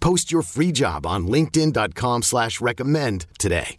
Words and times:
Post 0.00 0.32
your 0.32 0.42
free 0.42 0.72
job 0.72 1.06
on 1.06 1.26
linkedin.com 1.26 2.22
slash 2.22 2.60
recommend 2.60 3.26
today. 3.38 3.76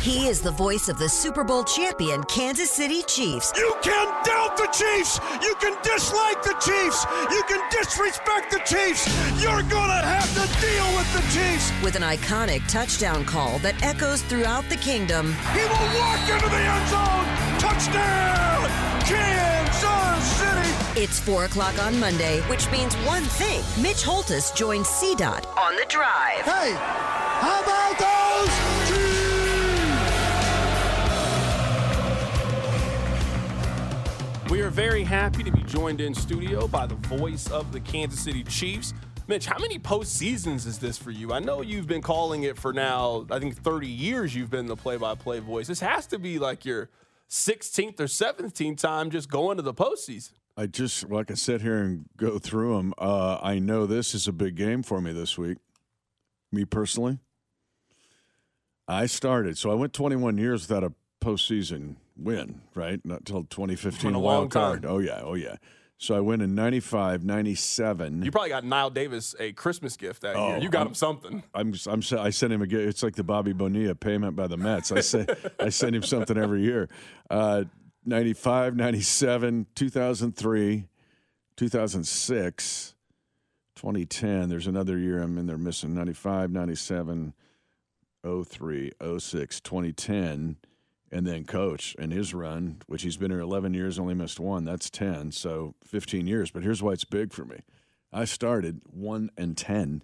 He 0.00 0.26
is 0.26 0.42
the 0.42 0.50
voice 0.50 0.90
of 0.90 0.98
the 0.98 1.08
Super 1.08 1.44
Bowl 1.44 1.64
champion 1.64 2.22
Kansas 2.24 2.70
City 2.70 3.02
Chiefs. 3.04 3.54
You 3.56 3.74
can 3.82 4.06
doubt 4.22 4.54
the 4.58 4.66
Chiefs. 4.66 5.18
You 5.40 5.54
can 5.54 5.74
dislike 5.82 6.42
the 6.42 6.52
Chiefs. 6.60 7.06
You 7.30 7.42
can 7.48 7.62
disrespect 7.70 8.50
the 8.50 8.60
Chiefs. 8.66 9.08
You're 9.42 9.62
going 9.62 9.88
to 9.88 10.02
have 10.04 10.28
to 10.34 10.44
deal 10.60 10.96
with 10.96 11.10
the 11.14 11.22
Chiefs. 11.32 11.72
With 11.82 11.96
an 11.96 12.02
iconic 12.02 12.66
touchdown 12.68 13.24
call 13.24 13.58
that 13.60 13.82
echoes 13.82 14.20
throughout 14.20 14.68
the 14.68 14.76
kingdom. 14.76 15.32
He 15.54 15.60
will 15.60 15.88
walk 15.96 16.20
into 16.28 16.50
the 16.50 16.60
end 16.60 16.88
zone. 16.92 17.24
Touchdown, 17.58 18.68
Kansas 19.08 20.36
City. 20.36 20.63
It's 20.96 21.18
4 21.18 21.46
o'clock 21.46 21.82
on 21.82 21.98
Monday, 21.98 22.40
which 22.42 22.70
means 22.70 22.94
one 22.98 23.24
thing. 23.24 23.64
Mitch 23.82 24.04
Holthus 24.04 24.54
joins 24.54 24.86
CDOT 24.86 25.44
on 25.56 25.74
the 25.74 25.84
drive. 25.88 26.42
Hey, 26.42 26.72
how 27.40 27.60
about 27.64 27.98
those 27.98 28.48
Chiefs? 28.88 30.12
We 34.52 34.62
are 34.62 34.70
very 34.70 35.02
happy 35.02 35.42
to 35.42 35.50
be 35.50 35.64
joined 35.64 36.00
in 36.00 36.14
studio 36.14 36.68
by 36.68 36.86
the 36.86 36.94
voice 36.94 37.50
of 37.50 37.72
the 37.72 37.80
Kansas 37.80 38.20
City 38.20 38.44
Chiefs. 38.44 38.94
Mitch, 39.26 39.46
how 39.46 39.58
many 39.58 39.80
postseasons 39.80 40.64
is 40.64 40.78
this 40.78 40.96
for 40.96 41.10
you? 41.10 41.32
I 41.32 41.40
know 41.40 41.60
you've 41.60 41.88
been 41.88 42.02
calling 42.02 42.44
it 42.44 42.56
for 42.56 42.72
now, 42.72 43.26
I 43.32 43.40
think 43.40 43.56
30 43.56 43.88
years 43.88 44.32
you've 44.32 44.50
been 44.50 44.66
the 44.66 44.76
play 44.76 44.96
by 44.96 45.16
play 45.16 45.40
voice. 45.40 45.66
This 45.66 45.80
has 45.80 46.06
to 46.06 46.20
be 46.20 46.38
like 46.38 46.64
your 46.64 46.88
16th 47.28 47.98
or 47.98 48.04
17th 48.04 48.78
time 48.78 49.10
just 49.10 49.28
going 49.28 49.56
to 49.56 49.62
the 49.64 49.74
postseason. 49.74 50.34
I 50.56 50.66
just 50.66 51.10
like 51.10 51.30
I 51.30 51.34
sit 51.34 51.62
here 51.62 51.78
and 51.78 52.04
go 52.16 52.38
through 52.38 52.76
them. 52.76 52.94
Uh, 52.98 53.38
I 53.42 53.58
know 53.58 53.86
this 53.86 54.14
is 54.14 54.28
a 54.28 54.32
big 54.32 54.54
game 54.54 54.82
for 54.82 55.00
me 55.00 55.12
this 55.12 55.36
week. 55.36 55.58
Me 56.52 56.64
personally, 56.64 57.18
I 58.86 59.06
started 59.06 59.58
so 59.58 59.70
I 59.70 59.74
went 59.74 59.92
21 59.92 60.38
years 60.38 60.68
without 60.68 60.84
a 60.84 60.92
postseason 61.20 61.96
win. 62.16 62.60
Right, 62.74 63.00
not 63.04 63.20
until 63.20 63.44
2015 63.44 64.14
a 64.14 64.18
wild 64.20 64.38
long 64.42 64.48
time. 64.50 64.62
card. 64.82 64.86
Oh 64.86 64.98
yeah, 64.98 65.20
oh 65.24 65.34
yeah. 65.34 65.56
So 65.96 66.14
I 66.14 66.20
went 66.20 66.42
in 66.42 66.54
95, 66.54 67.24
97. 67.24 68.22
You 68.24 68.30
probably 68.30 68.50
got 68.50 68.64
Knile 68.64 68.92
Davis 68.92 69.34
a 69.38 69.52
Christmas 69.52 69.96
gift 69.96 70.22
that 70.22 70.36
year. 70.36 70.56
Oh, 70.56 70.60
You 70.60 70.68
got 70.68 70.80
I'm- 70.80 70.88
him 70.88 70.94
something. 70.94 71.42
I'm, 71.54 71.72
I'm, 71.86 72.02
I 72.18 72.30
sent 72.30 72.52
him 72.52 72.62
a 72.62 72.66
gift. 72.66 72.88
It's 72.88 73.02
like 73.02 73.14
the 73.14 73.22
Bobby 73.24 73.52
Bonilla 73.52 73.94
payment 73.94 74.34
by 74.36 74.48
the 74.48 74.56
Mets. 74.56 74.90
I 74.92 75.00
say, 75.00 75.24
I 75.60 75.68
send 75.70 75.94
him 75.96 76.02
something 76.02 76.36
every 76.36 76.62
year. 76.62 76.88
Uh, 77.30 77.64
95, 78.06 78.76
97, 78.76 79.66
2003, 79.74 80.88
2006, 81.56 82.94
2010. 83.76 84.48
There's 84.48 84.66
another 84.66 84.98
year 84.98 85.22
I'm 85.22 85.38
in 85.38 85.46
there 85.46 85.58
missing 85.58 85.94
95, 85.94 86.50
97, 86.50 87.34
03, 88.22 88.92
06, 89.18 89.60
2010. 89.60 90.56
And 91.12 91.26
then 91.26 91.44
coach 91.44 91.94
and 91.98 92.12
his 92.12 92.34
run, 92.34 92.82
which 92.86 93.02
he's 93.02 93.16
been 93.16 93.30
here 93.30 93.40
11 93.40 93.72
years, 93.72 93.98
only 93.98 94.14
missed 94.14 94.40
one. 94.40 94.64
That's 94.64 94.90
10. 94.90 95.30
So 95.32 95.74
15 95.84 96.26
years. 96.26 96.50
But 96.50 96.64
here's 96.64 96.82
why 96.82 96.92
it's 96.92 97.04
big 97.04 97.32
for 97.32 97.44
me. 97.44 97.60
I 98.12 98.24
started 98.24 98.80
1 98.90 99.30
and 99.36 99.56
10 99.56 100.02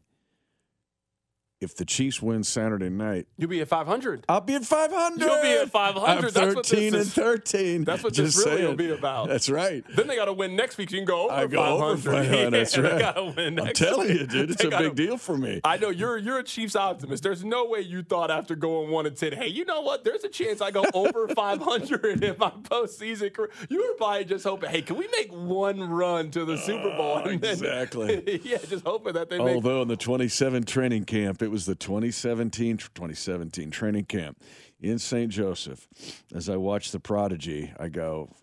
if 1.60 1.76
the 1.76 1.84
Chiefs 1.84 2.22
win 2.22 2.42
Saturday 2.42 2.88
night, 2.88 3.26
You'll 3.36 3.50
be 3.50 3.60
at 3.60 3.68
500. 3.68 4.24
I'll 4.30 4.40
be 4.40 4.54
at 4.54 4.64
500. 4.64 5.20
You'll 5.20 5.42
be 5.42 5.48
at 5.58 5.70
500. 5.70 6.06
I'm 6.06 6.22
That's 6.22 6.34
what 6.54 6.64
this 6.66 6.70
13 6.70 6.86
and 6.94 6.96
is- 7.02 7.12
13. 7.12 7.84
That's 7.84 8.02
what 8.02 8.14
Just 8.14 8.36
this 8.38 8.46
really 8.46 8.66
will 8.66 8.74
be 8.76 8.90
about. 8.90 9.28
That's 9.28 9.50
right. 9.50 9.84
Then 9.94 10.06
they 10.06 10.16
got 10.16 10.24
to 10.24 10.32
win 10.32 10.56
next 10.56 10.78
week. 10.78 10.90
You 10.90 10.98
can 10.98 11.04
go 11.04 11.24
over 11.26 11.34
I 11.34 11.46
go 11.46 11.58
500. 11.62 11.84
over 11.92 12.12
500. 12.24 12.50
That's 12.50 12.78
right. 12.78 12.92
They 12.92 12.98
got 12.98 13.12
to 13.16 13.24
win 13.36 13.58
I'm 13.58 13.66
next 13.66 13.78
telling 13.78 14.08
week. 14.08 14.20
you, 14.20 14.26
dude, 14.26 14.50
it's 14.52 14.62
They 14.62 14.68
a 14.68 14.70
gotta- 14.70 14.84
big 14.88 14.96
deal 14.96 15.18
for 15.18 15.36
me. 15.36 15.60
I 15.62 15.76
know 15.76 15.90
you're 15.90 16.16
you're 16.16 16.38
a 16.38 16.42
Chiefs 16.44 16.76
optimist. 16.76 17.22
There's 17.22 17.44
no 17.44 17.66
way 17.66 17.80
you 17.80 18.02
thought 18.02 18.30
after 18.30 18.56
going 18.56 18.90
one 18.90 19.04
and 19.06 19.14
ten, 19.16 19.32
hey, 19.32 19.48
you 19.48 19.66
know 19.66 19.82
what? 19.82 20.02
There's 20.02 20.24
a 20.24 20.28
chance 20.30 20.62
I 20.62 20.70
go 20.70 20.84
over 20.94 21.28
500 21.28 22.24
in 22.24 22.36
my 22.38 22.50
postseason 22.50 23.34
career. 23.34 23.50
You 23.68 23.86
were 23.86 23.94
probably 23.98 24.24
just 24.24 24.44
hoping, 24.44 24.70
hey, 24.70 24.80
can 24.80 24.96
we 24.96 25.08
make 25.18 25.30
one 25.30 25.80
run 25.90 26.30
to 26.30 26.46
the 26.46 26.56
Super 26.56 26.96
Bowl? 26.96 27.16
Ah, 27.18 27.24
then- 27.24 27.34
exactly. 27.44 28.40
yeah, 28.44 28.56
just 28.66 28.86
hoping 28.86 29.12
that 29.12 29.28
they 29.28 29.36
make. 29.38 29.54
Although 29.54 29.82
in 29.82 29.88
the 29.88 29.96
27 29.96 30.64
training 30.64 31.04
camp, 31.04 31.42
it 31.42 31.49
was 31.50 31.66
the 31.66 31.74
2017 31.74 32.76
2017 32.76 33.70
training 33.70 34.04
camp 34.04 34.42
in 34.80 34.98
St. 34.98 35.30
Joseph. 35.30 35.88
As 36.34 36.48
I 36.48 36.56
watched 36.56 36.92
the 36.92 37.00
prodigy, 37.00 37.72
I 37.78 37.88
go, 37.88 38.34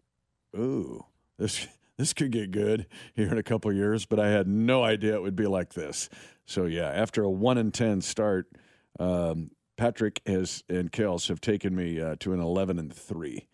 "Ooh, 0.56 1.06
this 1.38 1.68
this 1.98 2.14
could 2.14 2.32
get 2.32 2.52
good 2.52 2.86
here 3.14 3.32
in 3.32 3.38
a 3.38 3.44
couple 3.44 3.72
years." 3.74 4.06
But 4.06 4.20
I 4.20 4.30
had 4.30 4.48
no 4.48 4.84
idea 4.84 5.16
it 5.16 5.22
would 5.22 5.36
be 5.36 5.48
like 5.48 5.74
this. 5.74 6.10
So 6.46 6.66
yeah, 6.66 6.90
after 6.90 7.24
a 7.24 7.30
one 7.30 7.58
and 7.58 7.74
ten 7.74 8.02
start, 8.02 8.48
um, 9.00 9.52
Patrick 9.78 10.22
has 10.26 10.64
and 10.68 10.92
Kels 10.92 11.28
have 11.28 11.40
taken 11.40 11.76
me 11.76 12.02
uh, 12.02 12.16
to 12.20 12.34
an 12.34 12.40
11 12.40 12.80
and 12.80 12.94
three. 12.94 13.48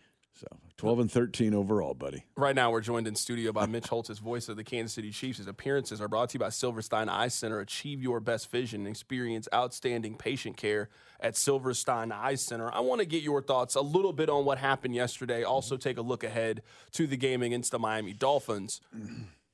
So 0.84 0.88
12 0.88 1.00
and 1.00 1.12
13 1.12 1.54
overall, 1.54 1.94
buddy. 1.94 2.26
Right 2.36 2.54
now, 2.54 2.70
we're 2.70 2.82
joined 2.82 3.08
in 3.08 3.16
studio 3.16 3.54
by 3.54 3.68
Mitch 3.68 3.86
Holthus, 3.86 4.20
voice 4.20 4.50
of 4.50 4.58
the 4.58 4.66
Kansas 4.66 4.94
City 4.94 5.12
Chiefs. 5.12 5.38
His 5.38 5.48
appearances 5.48 6.02
are 6.02 6.10
brought 6.10 6.28
to 6.32 6.34
you 6.34 6.42
by 6.42 6.50
Silverstein 6.50 7.08
Eye 7.08 7.30
Center. 7.30 7.62
Achieve 7.62 8.04
your 8.04 8.20
best 8.20 8.52
vision 8.52 8.82
and 8.82 8.90
experience 8.90 9.48
outstanding 9.54 10.16
patient 10.16 10.58
care 10.58 10.90
at 11.22 11.38
Silverstein 11.38 12.12
Eye 12.12 12.36
Center. 12.36 12.70
I 12.74 12.82
want 12.82 13.00
to 13.00 13.06
get 13.06 13.24
your 13.24 13.42
thoughts 13.42 13.76
a 13.76 13.82
little 13.82 14.12
bit 14.12 14.30
on 14.30 14.44
what 14.44 14.58
happened 14.58 14.94
yesterday. 14.94 15.44
Also, 15.44 15.78
take 15.78 15.98
a 15.98 16.02
look 16.02 16.26
ahead 16.26 16.62
to 16.92 17.08
the 17.08 17.16
game 17.16 17.42
against 17.44 17.72
the 17.72 17.80
Miami 17.80 18.12
Dolphins. 18.12 18.82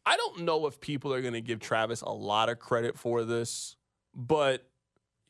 I 0.08 0.18
don't 0.18 0.40
know 0.40 0.66
if 0.66 0.82
people 0.82 1.14
are 1.14 1.22
going 1.22 1.36
to 1.36 1.42
give 1.42 1.60
Travis 1.60 2.02
a 2.02 2.10
lot 2.10 2.50
of 2.50 2.58
credit 2.58 2.98
for 2.98 3.24
this, 3.24 3.76
but 4.16 4.69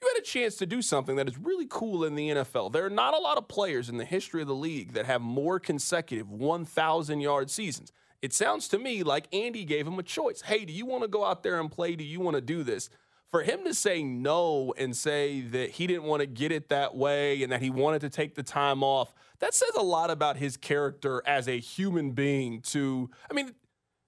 you 0.01 0.07
had 0.07 0.21
a 0.21 0.25
chance 0.25 0.55
to 0.55 0.65
do 0.65 0.81
something 0.81 1.17
that 1.17 1.27
is 1.27 1.37
really 1.37 1.67
cool 1.69 2.05
in 2.05 2.15
the 2.15 2.29
NFL. 2.29 2.71
There 2.71 2.85
are 2.85 2.89
not 2.89 3.13
a 3.13 3.19
lot 3.19 3.37
of 3.37 3.47
players 3.47 3.89
in 3.89 3.97
the 3.97 4.05
history 4.05 4.41
of 4.41 4.47
the 4.47 4.55
league 4.55 4.93
that 4.93 5.05
have 5.05 5.21
more 5.21 5.59
consecutive 5.59 6.31
1,000 6.31 7.19
yard 7.19 7.49
seasons. 7.49 7.91
It 8.21 8.33
sounds 8.33 8.67
to 8.69 8.79
me 8.79 9.03
like 9.03 9.33
Andy 9.33 9.65
gave 9.65 9.87
him 9.87 9.99
a 9.99 10.03
choice. 10.03 10.41
Hey, 10.41 10.65
do 10.65 10.73
you 10.73 10.85
want 10.85 11.03
to 11.03 11.07
go 11.07 11.25
out 11.25 11.43
there 11.43 11.59
and 11.59 11.71
play? 11.71 11.95
Do 11.95 12.03
you 12.03 12.19
want 12.19 12.35
to 12.35 12.41
do 12.41 12.63
this? 12.63 12.89
For 13.29 13.43
him 13.43 13.63
to 13.65 13.73
say 13.73 14.01
no 14.01 14.73
and 14.77 14.95
say 14.95 15.41
that 15.41 15.71
he 15.71 15.85
didn't 15.85 16.03
want 16.03 16.21
to 16.21 16.25
get 16.25 16.51
it 16.51 16.69
that 16.69 16.95
way 16.95 17.43
and 17.43 17.51
that 17.51 17.61
he 17.61 17.69
wanted 17.69 18.01
to 18.01 18.09
take 18.09 18.35
the 18.35 18.43
time 18.43 18.83
off, 18.83 19.13
that 19.39 19.53
says 19.53 19.71
a 19.77 19.83
lot 19.83 20.09
about 20.09 20.37
his 20.37 20.57
character 20.57 21.21
as 21.25 21.47
a 21.47 21.59
human 21.59 22.11
being. 22.11 22.61
To, 22.61 23.09
I 23.29 23.33
mean, 23.33 23.53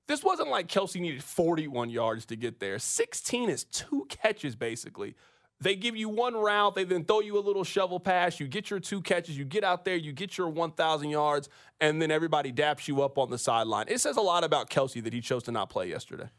this 0.07 0.24
wasn't 0.24 0.50
like 0.50 0.68
Kelce 0.68 1.00
needed 1.00 1.24
41 1.24 1.89
yards 1.89 2.25
to 2.27 2.36
get 2.36 2.60
there. 2.60 2.80
16 2.80 3.50
is 3.50 3.63
two 3.66 4.07
catches, 4.10 4.56
basically. 4.56 5.16
They 5.62 5.75
give 5.75 5.96
you 5.96 6.10
one 6.10 6.34
route, 6.34 6.74
they 6.74 6.84
then 6.84 7.06
throw 7.06 7.19
you 7.19 7.38
a 7.38 7.40
little 7.40 7.63
shovel 7.63 8.00
pass, 8.00 8.40
you 8.40 8.48
get 8.48 8.72
your 8.72 8.80
two 8.80 9.00
catches, 9.00 9.38
you 9.38 9.46
get 9.46 9.63
out 9.63 9.86
there, 9.86 9.96
you 9.96 10.12
get 10.12 10.36
your 10.38 10.50
1,000 10.50 11.10
yards, 11.10 11.50
and 11.80 12.02
then 12.02 12.10
everybody 12.10 12.52
daps 12.52 12.88
you 12.88 13.04
up 13.04 13.19
on 13.19 13.30
the 13.30 13.38
sideline. 13.38 13.86
It 13.88 14.02
says 14.02 14.18
a 14.18 14.22
lot 14.22 14.44
about 14.44 14.72
Kelce 14.72 15.04
that 15.04 15.13
he 15.13 15.22
chose 15.22 15.44
to 15.44 15.52
not 15.52 15.69
play 15.69 15.88
yesterday. 15.88 16.30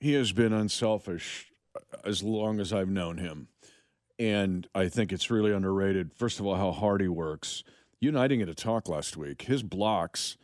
he 0.00 0.14
has 0.14 0.32
been 0.32 0.54
unselfish 0.54 1.52
as 2.04 2.22
long 2.22 2.60
as 2.60 2.72
I've 2.72 2.88
known 2.88 3.18
him. 3.18 3.48
And 4.18 4.66
I 4.74 4.88
think 4.88 5.12
it's 5.12 5.30
really 5.30 5.52
underrated. 5.52 6.12
First 6.14 6.40
of 6.40 6.46
all, 6.46 6.54
how 6.54 6.72
hard 6.72 7.00
he 7.00 7.08
works. 7.08 7.64
You 8.00 8.08
and 8.08 8.18
I 8.18 8.26
didn't 8.26 8.46
get 8.46 8.56
talk 8.56 8.88
last 8.88 9.16
week. 9.16 9.42
His 9.42 9.62
blocks 9.62 10.36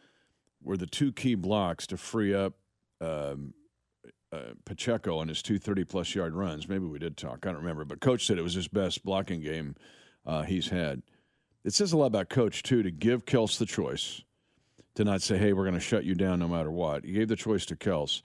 were 0.63 0.77
the 0.77 0.87
two 0.87 1.13
key 1.13 1.35
blocks 1.35 1.87
to 1.89 1.97
free 1.97 2.35
up 2.35 2.55
um, 3.01 3.55
uh, 4.33 4.53
Pacheco 4.65 5.19
on 5.19 5.29
his 5.29 5.43
two 5.43 5.59
30 5.59 5.85
plus 5.85 6.15
yard 6.15 6.35
runs. 6.35 6.69
Maybe 6.69 6.85
we 6.85 6.99
did 6.99 7.17
talk. 7.17 7.47
I 7.47 7.49
don't 7.49 7.57
remember. 7.57 7.85
But 7.85 8.01
coach 8.01 8.27
said 8.27 8.39
it 8.39 8.43
was 8.43 8.55
his 8.55 8.69
best 8.69 9.05
blocking 9.05 9.41
game 9.41 9.75
uh, 10.27 10.43
he's 10.43 10.69
had. 10.69 11.03
It 11.65 11.73
says 11.73 11.93
a 11.93 11.97
lot 11.97 12.07
about 12.07 12.29
coach 12.29 12.63
too 12.63 12.83
to 12.83 12.91
give 12.91 13.25
Kels 13.25 13.59
the 13.59 13.67
choice 13.67 14.23
to 14.95 15.05
not 15.05 15.23
say, 15.23 15.39
"Hey, 15.39 15.53
we're 15.53 15.65
going 15.65 15.75
to 15.75 15.81
shut 15.81 16.05
you 16.05 16.15
down 16.15 16.39
no 16.39 16.49
matter 16.49 16.71
what." 16.71 17.05
He 17.05 17.13
gave 17.13 17.29
the 17.29 17.37
choice 17.37 17.67
to 17.67 17.77
Kels. 17.77 18.23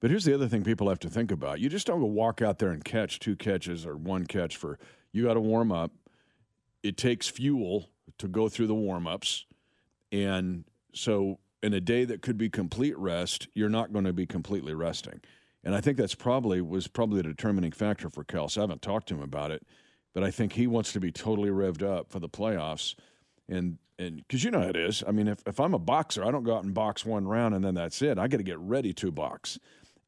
But 0.00 0.10
here's 0.10 0.24
the 0.24 0.34
other 0.34 0.48
thing 0.48 0.64
people 0.64 0.88
have 0.88 0.98
to 1.00 1.10
think 1.10 1.30
about: 1.30 1.60
you 1.60 1.68
just 1.68 1.86
don't 1.86 2.00
go 2.00 2.06
walk 2.06 2.42
out 2.42 2.58
there 2.58 2.70
and 2.70 2.84
catch 2.84 3.20
two 3.20 3.36
catches 3.36 3.86
or 3.86 3.96
one 3.96 4.26
catch 4.26 4.56
for. 4.56 4.78
You 5.12 5.24
got 5.24 5.34
to 5.34 5.40
warm 5.40 5.72
up. 5.72 5.92
It 6.82 6.96
takes 6.96 7.28
fuel 7.28 7.90
to 8.18 8.28
go 8.28 8.48
through 8.48 8.66
the 8.68 8.74
warm 8.74 9.06
ups, 9.06 9.46
and 10.10 10.64
so 10.94 11.38
in 11.62 11.72
a 11.72 11.80
day 11.80 12.04
that 12.04 12.22
could 12.22 12.38
be 12.38 12.48
complete 12.48 12.96
rest, 12.98 13.48
you're 13.54 13.68
not 13.68 13.92
going 13.92 14.04
to 14.04 14.12
be 14.12 14.26
completely 14.26 14.74
resting. 14.74 15.20
And 15.64 15.74
I 15.74 15.80
think 15.80 15.96
that's 15.96 16.14
probably 16.14 16.60
was 16.60 16.86
probably 16.86 17.18
the 17.18 17.28
determining 17.28 17.72
factor 17.72 18.08
for 18.08 18.24
Kels. 18.24 18.56
I 18.56 18.62
haven't 18.62 18.82
talked 18.82 19.08
to 19.08 19.14
him 19.14 19.22
about 19.22 19.50
it, 19.50 19.66
but 20.14 20.22
I 20.22 20.30
think 20.30 20.52
he 20.52 20.66
wants 20.66 20.92
to 20.92 21.00
be 21.00 21.10
totally 21.10 21.50
revved 21.50 21.82
up 21.82 22.10
for 22.10 22.20
the 22.20 22.28
playoffs. 22.28 22.94
And 23.48 23.78
and 23.98 24.18
because 24.18 24.44
you 24.44 24.52
know 24.52 24.60
how 24.60 24.68
it 24.68 24.76
is. 24.76 25.02
I 25.06 25.10
mean, 25.10 25.26
if, 25.26 25.42
if 25.44 25.58
I'm 25.58 25.74
a 25.74 25.78
boxer, 25.78 26.24
I 26.24 26.30
don't 26.30 26.44
go 26.44 26.56
out 26.56 26.62
and 26.62 26.72
box 26.72 27.04
one 27.04 27.26
round 27.26 27.54
and 27.54 27.64
then 27.64 27.74
that's 27.74 28.00
it. 28.00 28.16
I 28.16 28.28
got 28.28 28.36
to 28.36 28.44
get 28.44 28.58
ready 28.60 28.92
to 28.94 29.10
box. 29.10 29.58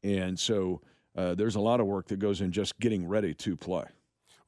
And 0.01 0.39
so 0.39 0.81
uh, 1.17 1.35
there's 1.35 1.55
a 1.55 1.59
lot 1.59 1.81
of 1.81 1.87
work 1.87 2.07
that 2.07 2.19
goes 2.19 2.39
in 2.39 2.53
just 2.53 2.79
getting 2.79 3.05
ready 3.05 3.33
to 3.33 3.57
play. 3.57 3.83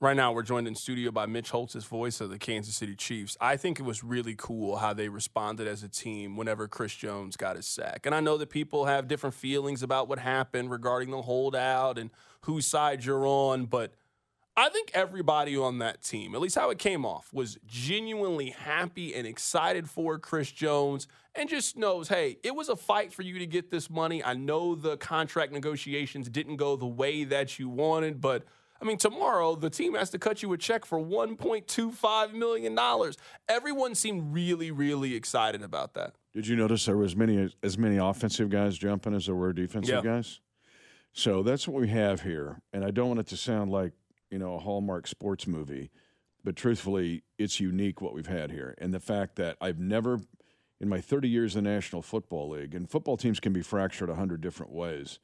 Right 0.04 0.18
now, 0.18 0.34
we're 0.34 0.44
joined 0.44 0.68
in 0.68 0.76
studio 0.76 1.12
by 1.12 1.28
Mitch 1.28 1.52
Holthus 1.52 1.86
voice 1.86 2.20
of 2.20 2.30
the 2.30 2.38
Kansas 2.38 2.76
City 2.76 2.94
Chiefs. 2.94 3.38
I 3.40 3.56
think 3.56 3.80
it 3.80 3.84
was 3.84 4.04
really 4.04 4.36
cool 4.38 4.76
how 4.76 4.94
they 4.94 5.08
responded 5.08 5.66
as 5.66 5.82
a 5.82 5.88
team 5.88 6.36
whenever 6.36 6.68
Chris 6.68 6.94
Jones 6.94 7.38
got 7.38 7.56
his 7.56 7.66
sack. 7.66 8.06
And 8.06 8.14
I 8.14 8.20
know 8.20 8.36
that 8.36 8.50
people 8.50 8.84
have 8.84 9.08
different 9.08 9.34
feelings 9.34 9.82
about 9.82 10.10
what 10.10 10.20
happened 10.20 10.72
regarding 10.72 11.10
the 11.12 11.22
holdout 11.22 11.98
and 11.98 12.10
whose 12.42 12.68
side 12.68 13.06
you're 13.06 13.26
on, 13.26 13.64
but 13.64 13.94
I 14.58 14.68
think 14.68 14.92
everybody 14.94 15.56
on 15.56 15.80
that 15.80 16.04
team, 16.04 16.36
at 16.36 16.42
least 16.42 16.56
how 16.56 16.70
it 16.70 16.80
came 16.80 17.06
off, 17.06 17.30
was 17.32 17.58
genuinely 17.66 18.50
happy 18.50 19.16
and 19.16 19.26
excited 19.26 19.90
for 19.90 20.20
Chris 20.20 20.52
Jones 20.52 21.08
and 21.34 21.48
just 21.48 21.78
knows, 21.78 22.10
hey, 22.10 22.40
it 22.44 22.54
was 22.54 22.68
a 22.68 22.76
fight 22.76 23.14
for 23.14 23.22
you 23.22 23.40
to 23.40 23.48
get 23.48 23.72
this 23.72 23.90
money. 23.90 24.22
I 24.22 24.34
know 24.34 24.76
the 24.76 24.98
contract 24.98 25.54
negotiations 25.54 26.28
didn't 26.28 26.58
go 26.58 26.76
the 26.76 26.86
way 26.86 27.24
that 27.24 27.58
you 27.58 27.70
wanted, 27.70 28.20
but– 28.20 28.44
I 28.84 28.86
mean, 28.86 28.98
tomorrow 28.98 29.56
the 29.56 29.70
team 29.70 29.94
has 29.94 30.10
to 30.10 30.20
cut 30.20 30.44
you 30.44 30.52
a 30.52 30.58
check 30.58 30.84
for 30.84 31.00
$1.25 31.00 32.34
million. 32.34 32.78
Everyone 33.48 33.96
seemed 33.96 34.34
really, 34.34 34.72
really 34.72 35.16
excited 35.16 35.64
about 35.64 35.94
that. 35.94 36.16
Did 36.34 36.48
you 36.48 36.58
notice 36.58 36.86
there 36.86 36.98
was 36.98 37.16
many 37.16 37.50
as 37.64 37.78
many 37.78 37.96
offensive 37.96 38.50
guys 38.50 38.78
jumping 38.78 39.14
as 39.14 39.28
there 39.28 39.36
were 39.36 39.54
defensive 39.54 40.04
yeah. 40.04 40.12
guys? 40.12 40.42
So 41.14 41.44
that's 41.44 41.66
what 41.66 41.80
we 41.80 41.88
have 41.90 42.24
here. 42.24 42.60
And 42.74 42.84
I 42.84 42.92
don't 42.92 43.08
want 43.08 43.22
it 43.22 43.28
to 43.28 43.38
sound 43.38 43.72
like, 43.72 43.94
you 44.30 44.38
know, 44.38 44.56
a 44.56 44.60
Hallmark 44.60 45.08
sports 45.08 45.48
movie, 45.48 45.90
but 46.44 46.58
truthfully, 46.58 47.24
it's 47.38 47.62
unique 47.62 48.02
what 48.02 48.14
we've 48.14 48.28
had 48.28 48.52
here. 48.52 48.76
And 48.80 48.94
the 48.94 49.00
fact 49.00 49.38
that 49.38 49.56
I've 49.62 49.80
never 49.80 50.20
in 50.82 50.90
my 50.90 51.00
30 51.00 51.30
years 51.30 51.56
in 51.56 51.64
the 51.64 51.70
National 51.70 52.02
Football 52.02 52.50
League, 52.50 52.76
and 52.76 52.90
football 52.90 53.16
teams 53.16 53.40
can 53.40 53.54
be 53.54 53.62
fractured 53.62 54.10
a 54.10 54.16
hundred 54.16 54.42
different 54.42 54.74
ways. 54.74 55.20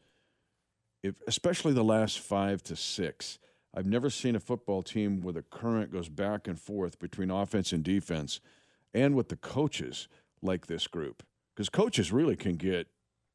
If, 1.03 1.15
especially 1.27 1.73
the 1.73 1.83
last 1.83 2.19
five 2.19 2.63
to 2.63 2.77
six, 2.77 3.39
I've 3.79 3.85
never 3.85 4.09
seen 4.09 4.35
a 4.35 4.41
football 4.41 4.83
team 4.83 5.21
where 5.21 5.31
the 5.31 5.41
current 5.41 5.89
goes 5.89 6.09
back 6.09 6.49
and 6.49 6.59
forth 6.59 6.99
between 6.99 7.31
offense 7.31 7.71
and 7.71 7.81
defense 7.81 8.41
and 8.93 9.15
with 9.15 9.29
the 9.29 9.37
coaches 9.37 10.09
like 10.41 10.67
this 10.67 10.85
group. 10.85 11.23
Because 11.55 11.69
coaches 11.69 12.11
really 12.11 12.35
can 12.35 12.57
get 12.57 12.87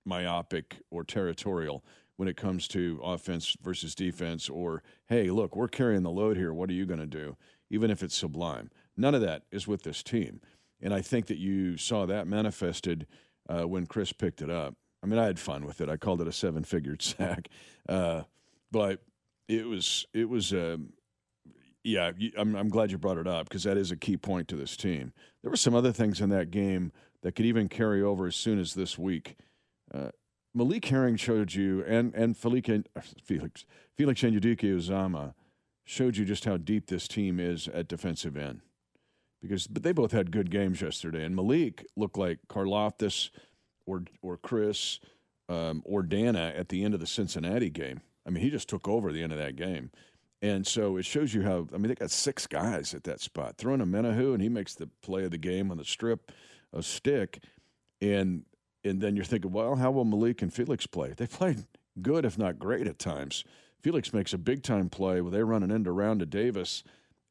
myopic 0.05 0.81
or 0.91 1.02
territorial 1.02 1.82
when 2.17 2.29
it 2.29 2.37
comes 2.37 2.69
to 2.69 3.00
offense 3.02 3.56
versus 3.62 3.94
defense, 3.94 4.50
or, 4.50 4.82
hey, 5.06 5.31
look, 5.31 5.56
we're 5.56 5.67
carrying 5.67 6.02
the 6.02 6.11
load 6.11 6.37
here. 6.37 6.52
What 6.52 6.69
are 6.69 6.75
you 6.75 6.85
going 6.85 7.00
to 7.00 7.06
do? 7.06 7.38
Even 7.70 7.91
if 7.91 8.02
it's 8.02 8.14
sublime. 8.14 8.70
None 8.99 9.14
of 9.14 9.23
that 9.23 9.44
is 9.50 9.67
with 9.67 9.82
this 9.82 10.02
team. 10.02 10.43
And 10.79 10.93
I 10.93 11.00
think 11.00 11.25
that 11.29 11.38
you 11.38 11.79
saw 11.79 12.05
that 12.05 12.26
manifested 12.26 13.06
uh, 13.49 13.67
when 13.67 13.87
Chris 13.87 14.12
picked 14.12 14.43
it 14.43 14.50
up. 14.50 14.75
I 15.02 15.06
mean, 15.06 15.19
I 15.19 15.25
had 15.25 15.38
fun 15.38 15.64
with 15.64 15.81
it. 15.81 15.88
I 15.88 15.96
called 15.96 16.20
it 16.20 16.29
a 16.29 16.32
seven 16.32 16.64
figured 16.64 17.00
sack. 17.02 17.49
Uh, 17.88 18.25
but 18.70 19.00
it 19.49 19.67
was 19.67 20.06
it 20.12 20.29
was 20.29 20.52
um, 20.52 20.93
yeah. 21.82 22.12
I'm 22.37 22.55
I'm 22.55 22.69
glad 22.69 22.91
you 22.91 22.99
brought 22.99 23.19
it 23.19 23.26
up 23.26 23.49
because 23.49 23.64
that 23.64 23.76
is 23.76 23.91
a 23.91 23.96
key 23.96 24.17
point 24.17 24.49
to 24.49 24.56
this 24.56 24.76
team. 24.76 25.12
There 25.43 25.50
were 25.50 25.56
some 25.56 25.75
other 25.75 25.93
things 25.93 26.20
in 26.20 26.31
that 26.31 26.50
game 26.50 26.93
that 27.23 27.32
could 27.32 27.46
even 27.46 27.69
carry 27.69 28.02
over 28.02 28.26
as 28.26 28.37
soon 28.37 28.58
as 28.58 28.75
this 28.75 28.99
week. 28.99 29.37
Uh, 29.93 30.11
Malik 30.55 30.85
Herring 30.85 31.17
showed 31.17 31.55
you, 31.55 31.85
and 31.87 32.14
and 32.14 32.37
Felix 32.37 32.69
Felix 33.23 33.64
Felix 33.96 34.23
Anudike-Uzomah 34.23 35.35
showed 35.85 36.17
you 36.17 36.25
just 36.25 36.44
how 36.44 36.56
deep 36.56 36.87
this 36.87 37.06
team 37.08 37.38
is 37.38 37.69
at 37.69 37.88
defensive 37.88 38.37
end. 38.37 38.61
Because 39.43 39.67
but 39.67 39.82
they 39.82 39.93
both 39.93 40.12
had 40.12 40.31
good 40.31 40.50
games 40.50 40.81
yesterday, 40.81 41.25
and 41.25 41.37
Malik 41.37 41.85
looked 41.96 42.17
like 42.17 42.38
Karlaftis 42.49 43.31
or 43.85 44.05
or 44.23 44.38
Chris 44.38 45.00
um, 45.49 45.82
or 45.85 46.02
Danna 46.02 46.58
at 46.58 46.69
the 46.70 46.85
end 46.85 46.94
of 46.94 47.00
the 47.00 47.06
Cincinnati 47.06 47.69
game. 47.69 48.00
I 48.26 48.30
mean, 48.30 48.42
he 48.42 48.50
just 48.50 48.68
took 48.68 48.88
over 48.88 49.12
the 49.12 49.22
end 49.22 49.32
of 49.32 49.38
that 49.38 49.56
game. 49.56 49.90
And 50.42 50.66
so 50.66 50.96
it 50.96 51.04
shows 51.04 51.32
you 51.32 51.42
how, 51.42 51.66
I 51.72 51.78
mean, 51.78 51.88
they 51.88 51.94
got 51.94 52.10
six 52.10 52.46
guys 52.46 52.92
at 52.94 53.04
that 53.04 53.20
spot. 53.20 53.56
Throwing 53.56 53.80
Omenihu, 53.80 54.34
and 54.34 54.42
he 54.42 54.48
makes 54.48 54.74
the 54.74 54.88
play 55.02 55.24
of 55.24 55.30
the 55.30 55.38
game 55.38 55.70
on 55.70 55.78
the 55.78 55.84
strip 55.84 56.30
a 56.72 56.82
stick. 56.82 57.42
And 58.00 58.44
and 58.84 59.00
then 59.00 59.16
you're 59.16 59.24
thinking, 59.24 59.52
well, 59.52 59.76
how 59.76 59.90
will 59.90 60.04
Malik 60.04 60.42
and 60.42 60.52
Felix 60.52 60.86
play? 60.86 61.14
They 61.16 61.26
played 61.26 61.64
good, 62.02 62.26
if 62.26 62.36
not 62.36 62.58
great, 62.58 62.86
at 62.86 62.98
times. 62.98 63.44
Felix 63.80 64.12
makes 64.12 64.34
a 64.34 64.38
big 64.38 64.62
time 64.62 64.90
play 64.90 65.22
where 65.22 65.30
they're 65.30 65.46
running 65.46 65.70
into 65.70 65.90
round 65.90 66.20
to 66.20 66.26
Davis. 66.26 66.84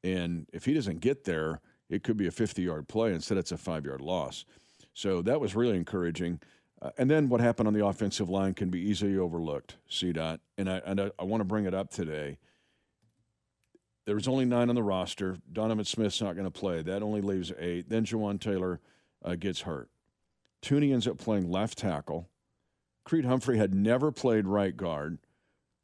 And 0.03 0.47
if 0.51 0.65
he 0.65 0.73
doesn't 0.73 0.99
get 0.99 1.25
there, 1.25 1.61
it 1.89 2.03
could 2.03 2.17
be 2.17 2.25
a 2.25 2.31
50 2.31 2.63
yard 2.63 2.87
play. 2.87 3.13
Instead, 3.13 3.37
it's 3.37 3.51
a 3.51 3.57
five 3.57 3.85
yard 3.85 4.01
loss. 4.01 4.45
So 4.93 5.21
that 5.21 5.39
was 5.39 5.55
really 5.55 5.77
encouraging. 5.77 6.39
Uh, 6.83 6.89
and 6.97 7.09
then 7.09 7.29
what 7.29 7.39
happened 7.39 7.67
on 7.67 7.73
the 7.73 7.85
offensive 7.85 8.29
line 8.29 8.53
can 8.53 8.69
be 8.69 8.79
easily 8.79 9.17
overlooked, 9.17 9.77
CDOT. 9.89 10.39
And 10.57 10.69
I, 10.69 10.81
and 10.85 10.99
I, 10.99 11.11
I 11.17 11.23
want 11.23 11.39
to 11.39 11.45
bring 11.45 11.65
it 11.65 11.73
up 11.73 11.89
today. 11.89 12.37
There 14.05 14.15
was 14.15 14.27
only 14.27 14.43
nine 14.43 14.67
on 14.67 14.75
the 14.75 14.83
roster. 14.83 15.37
Donovan 15.51 15.85
Smith's 15.85 16.21
not 16.21 16.35
going 16.35 16.45
to 16.45 16.51
play. 16.51 16.81
That 16.81 17.01
only 17.01 17.21
leaves 17.21 17.53
eight. 17.57 17.89
Then 17.89 18.03
Jawaan 18.03 18.39
Taylor 18.39 18.81
uh, 19.23 19.35
gets 19.35 19.61
hurt. 19.61 19.89
Thuney 20.61 20.91
ends 20.91 21.07
up 21.07 21.17
playing 21.17 21.49
left 21.49 21.77
tackle. 21.77 22.27
Creed 23.05 23.23
Humphrey 23.23 23.57
had 23.57 23.73
never 23.73 24.11
played 24.11 24.45
right 24.45 24.75
guard. 24.75 25.19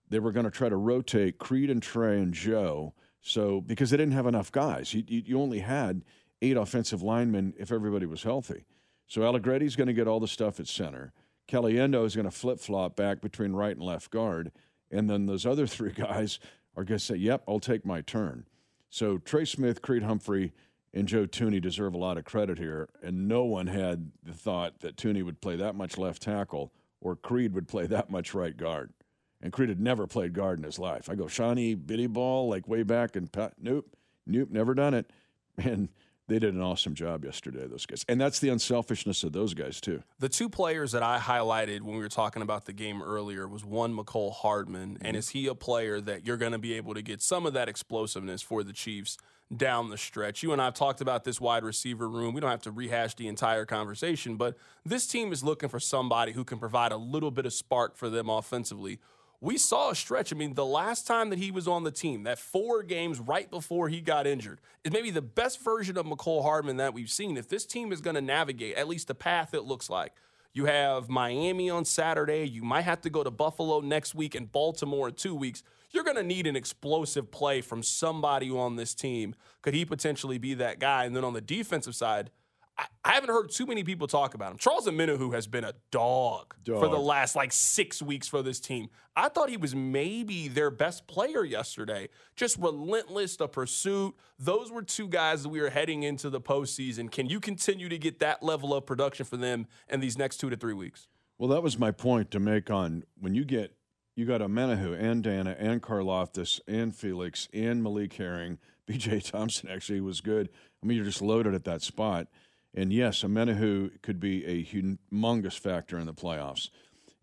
They 0.10 0.19
were 0.19 0.34
going 0.34 0.45
to 0.45 0.52
try 0.52 0.68
to 0.68 0.75
rotate 0.75 1.38
Creed 1.38 1.69
and 1.69 1.81
Trey 1.81 2.19
and 2.19 2.34
Joe. 2.34 2.94
So 3.22 3.62
because 3.62 3.90
they 3.90 3.98
didn't 3.98 4.13
have 4.13 4.28
enough 4.28 4.52
guys, 4.52 4.94
you, 4.94 5.04
you 5.07 5.40
only 5.40 5.60
had 5.60 6.04
eight 6.42 6.57
offensive 6.57 7.02
linemen 7.02 7.54
if 7.57 7.71
everybody 7.71 8.06
was 8.06 8.23
healthy. 8.23 8.66
So 9.09 9.21
Allegretti's 9.21 9.75
going 9.75 9.87
to 9.87 9.94
get 9.94 10.07
all 10.07 10.19
the 10.19 10.28
stuff 10.28 10.59
at 10.59 10.68
center. 10.68 11.11
Caliendo 11.49 12.06
is 12.06 12.16
going 12.16 12.30
to 12.30 12.31
flip 12.31 12.59
flop 12.59 12.95
back 12.95 13.21
between 13.21 13.54
right 13.54 13.75
and 13.75 13.85
left 13.85 14.11
guard. 14.11 14.51
And 14.92 15.09
then 15.09 15.25
those 15.25 15.45
other 15.45 15.68
three 15.68 15.92
guys 15.92 16.39
are 16.78 16.83
going 16.85 16.99
to 16.99 17.04
say, 17.04 17.16
yep, 17.16 17.44
I'll 17.47 17.59
take 17.59 17.85
my 17.85 18.01
turn. 18.01 18.45
So 18.89 19.18
Trey 19.18 19.45
Smith, 19.45 19.81
Creed 19.81 20.04
Humphrey, 20.04 20.54
and 20.94 21.07
Joe 21.07 21.25
Thuney 21.25 21.61
deserve 21.61 21.94
a 21.94 21.97
lot 21.97 22.18
of 22.18 22.23
credit 22.23 22.59
here. 22.59 22.87
And 23.04 23.28
no 23.28 23.44
one 23.44 23.68
had 23.68 24.11
the 24.23 24.33
thought 24.33 24.80
that 24.81 24.95
Thuney 24.95 25.23
would 25.23 25.42
play 25.42 25.56
that 25.56 25.75
much 25.75 25.97
left 25.97 26.21
tackle 26.21 26.71
or 27.01 27.16
Creed 27.16 27.54
would 27.54 27.68
play 27.68 27.85
that 27.87 28.11
much 28.11 28.35
right 28.35 28.56
guard. 28.56 28.94
And 29.42 29.51
Creed 29.51 29.69
had 29.69 29.80
never 29.80 30.06
played 30.06 30.33
guard 30.33 30.59
in 30.59 30.66
his 30.66 30.78
life. 30.78 31.09
I 31.09 31.16
go, 31.16 31.28
Shawnee, 31.28 31.73
bitty 31.73 32.07
ball, 32.07 32.49
like 32.49 32.68
way 32.68 32.83
back, 32.83 33.16
and 33.16 33.30
nope, 33.59 33.95
nope, 34.28 34.49
never 34.51 34.73
done 34.75 34.94
it. 34.94 35.11
And 35.61 35.89
they 36.30 36.40
did 36.40 36.54
an 36.54 36.62
awesome 36.62 36.94
job 36.94 37.26
yesterday, 37.26 37.68
those 37.68 37.86
guys. 37.86 38.06
And 38.07 38.21
that's 38.21 38.40
the 38.40 38.50
unselfishness 38.50 39.24
of 39.24 39.33
those 39.33 39.54
guys, 39.54 39.81
too. 39.81 40.04
The 40.19 40.30
two 40.30 40.48
players 40.48 40.92
that 40.94 41.04
I 41.04 41.18
highlighted 41.18 41.81
when 41.81 41.95
we 41.95 42.02
were 42.02 42.09
talking 42.09 42.42
about 42.42 42.66
the 42.66 42.74
game 42.74 43.02
earlier 43.02 43.48
was 43.48 43.66
one, 43.66 43.94
Mecole 43.94 44.33
Hardman. 44.33 44.95
Mm-hmm. 44.95 45.06
And 45.06 45.18
is 45.18 45.30
he 45.30 45.48
a 45.48 45.56
player 45.56 46.00
that 46.02 46.26
you're 46.26 46.38
going 46.38 46.52
to 46.54 46.59
be 46.59 46.74
able 46.74 46.94
to 46.94 47.02
get 47.02 47.21
some 47.21 47.45
of 47.45 47.54
that 47.54 47.68
explosiveness 47.68 48.42
for 48.42 48.64
the 48.64 48.74
Chiefs 48.74 49.18
down 49.56 49.90
the 49.90 49.98
stretch? 49.98 50.44
You 50.44 50.54
and 50.54 50.62
I 50.62 50.66
have 50.66 50.76
talked 50.76 51.02
about 51.02 51.24
this 51.24 51.42
wide 51.42 51.64
receiver 51.64 52.07
room. 52.07 52.33
We 52.33 52.42
don't 52.42 52.52
have 52.52 52.62
to 52.64 52.71
rehash 52.71 53.16
the 53.16 53.28
entire 53.28 53.66
conversation, 53.66 54.38
but 54.38 54.56
this 54.86 55.07
team 55.07 55.33
is 55.33 55.44
looking 55.44 55.69
for 55.69 55.80
somebody 55.80 56.31
who 56.31 56.44
can 56.44 56.59
provide 56.59 56.92
a 56.92 56.98
little 56.98 57.31
bit 57.31 57.45
of 57.45 57.54
spark 57.54 57.98
for 57.98 58.09
them 58.09 58.30
offensively 58.30 59.00
we 59.42 59.58
saw 59.58 59.92
a 59.92 59.96
stretch. 59.96 60.34
I 60.34 60.36
mean, 60.36 60.54
the 60.54 60.66
last 60.66 61.08
time 61.08 61.30
that 61.30 61.40
he 61.40 61.50
was 61.50 61.68
on 61.68 61.84
the 61.84 61.92
team, 61.92 62.24
that 62.24 62.40
four 62.40 62.84
games 62.84 63.19
right 63.19 63.50
before 63.50 63.88
he 63.88 64.02
got 64.02 64.28
injured, 64.28 64.60
is 64.84 64.92
maybe 64.92 65.12
the 65.12 65.22
best 65.22 65.64
version 65.64 65.98
of 65.98 66.06
Mecole 66.06 66.44
Hardman 66.44 66.78
that 66.78 66.94
we've 66.94 67.10
seen. 67.10 67.38
If 67.38 67.48
this 67.48 67.66
team 67.66 67.92
is 67.92 68.02
going 68.02 68.16
to 68.16 68.22
navigate 68.22 68.76
at 68.76 68.88
least 68.88 69.08
the 69.08 69.16
path 69.16 69.54
it 69.54 69.64
looks 69.64 69.90
like, 69.90 70.14
you 70.54 70.66
have 70.66 71.10
Miami 71.10 71.69
on 71.69 71.86
Saturday. 71.86 72.44
You 72.44 72.64
might 72.64 72.81
have 72.81 73.02
to 73.02 73.10
go 73.10 73.24
to 73.24 73.31
Buffalo 73.31 73.81
next 73.81 74.16
week 74.16 74.36
and 74.36 74.52
Baltimore 74.52 75.08
in 75.08 75.14
two 75.14 75.36
weeks. 75.36 75.64
You're 75.92 76.04
going 76.04 76.18
to 76.18 76.24
need 76.24 76.48
an 76.48 76.56
explosive 76.56 77.31
play 77.31 77.62
from 77.62 77.81
somebody 77.81 78.50
on 78.50 78.76
this 78.76 78.94
team. 78.94 79.36
Could 79.62 79.74
he 79.74 79.86
potentially 79.86 80.38
be 80.38 80.56
that 80.56 80.80
guy? 80.80 81.06
And 81.06 81.16
then 81.16 81.24
on 81.24 81.34
the 81.34 81.42
defensive 81.42 81.96
side, 81.96 82.31
I, 82.80 82.86
I 83.04 83.12
haven't 83.14 83.30
heard 83.30 83.50
too 83.50 83.66
many 83.66 83.83
people 83.83 84.07
talk 84.07 84.33
about 84.33 84.52
him. 84.52 84.57
Charles 84.57 84.88
Omenihu 84.88 85.33
has 85.33 85.48
been 85.48 85.64
a 85.64 85.74
dog, 85.92 86.56
for 86.66 86.88
the 86.88 86.98
last 86.98 87.36
like 87.36 87.52
six 87.52 88.02
weeks 88.02 88.28
for 88.28 88.42
this 88.42 88.59
team. 88.59 88.90
I 89.16 89.30
thought 89.30 89.50
he 89.50 89.57
was 89.57 89.76
maybe 89.76 90.48
their 90.48 90.71
best 90.71 91.07
player 91.07 91.44
yesterday. 91.44 92.07
Just 92.36 92.57
relentless, 92.57 93.36
the 93.36 93.48
pursuit. 93.48 94.16
Those 94.38 94.71
were 94.71 94.81
two 94.81 95.07
guys 95.09 95.44
that 95.44 95.50
we 95.50 95.59
are 95.59 95.69
heading 95.69 96.04
into 96.04 96.30
the 96.30 96.40
postseason. 96.40 97.12
Can 97.12 97.28
you 97.28 97.40
continue 97.40 97.90
to 97.90 97.98
get 97.98 98.19
that 98.19 98.42
level 98.42 98.74
of 98.74 98.86
production 98.86 99.26
for 99.26 99.38
them 99.38 99.68
in 99.90 100.00
these 100.00 100.18
next 100.18 100.38
two 100.38 100.50
to 100.50 100.56
three 100.56 100.74
weeks? 100.74 101.07
Well, 101.38 101.50
that 101.50 101.62
was 101.62 101.78
my 101.78 101.92
point 101.92 102.31
to 102.31 102.40
make 102.40 102.69
on 102.69 103.04
when 103.19 103.36
you 103.36 103.44
get 103.44 103.76
you 104.16 104.26
got 104.26 104.42
Omenihu 104.42 105.02
and 105.02 105.24
Danna 105.24 105.56
and 105.57 105.81
Karlaftis 105.81 106.59
and 106.68 106.94
Felix 106.94 107.48
and 107.54 107.81
Malik 107.81 108.14
Herring. 108.14 108.59
BJ 108.90 109.24
Thompson 109.24 109.69
actually 109.69 110.02
was 110.02 110.19
good. 110.19 110.50
I 110.81 110.86
mean, 110.86 110.98
you're 110.98 111.06
just 111.06 111.21
loaded 111.21 111.54
at 111.54 111.64
that 111.66 111.81
spot. 111.81 112.28
And 112.73 112.94
yes, 112.94 113.23
Omenihu 113.23 114.02
could 114.02 114.19
be 114.19 114.45
a 114.45 114.64
humongous 114.64 115.57
factor 115.57 115.97
in 115.97 116.06
the 116.06 116.14
playoffs. 116.14 116.69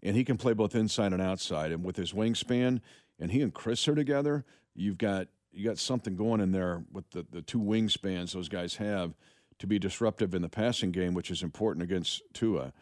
And 0.02 0.16
he 0.16 0.24
can 0.24 0.36
play 0.36 0.52
both 0.52 0.74
inside 0.74 1.12
and 1.12 1.22
outside. 1.22 1.72
And 1.72 1.84
with 1.84 1.96
his 1.96 2.12
wingspan, 2.12 2.80
and 3.18 3.30
he 3.30 3.42
and 3.42 3.54
Chris 3.54 3.86
are 3.88 3.94
together, 3.94 4.44
you've 4.74 4.98
got 4.98 5.28
you 5.52 5.64
got 5.64 5.78
something 5.78 6.16
going 6.16 6.42
in 6.42 6.52
there 6.52 6.84
with 6.92 7.10
the, 7.12 7.24
the 7.30 7.40
two 7.40 7.58
wingspans 7.58 8.32
those 8.32 8.48
guys 8.48 8.74
have 8.74 9.14
to 9.58 9.66
be 9.66 9.78
disruptive 9.78 10.34
in 10.34 10.42
the 10.42 10.50
passing 10.50 10.90
game, 10.90 11.14
which 11.14 11.30
is 11.30 11.42
important 11.42 11.82
against 11.82 12.20
Tua 12.34 12.74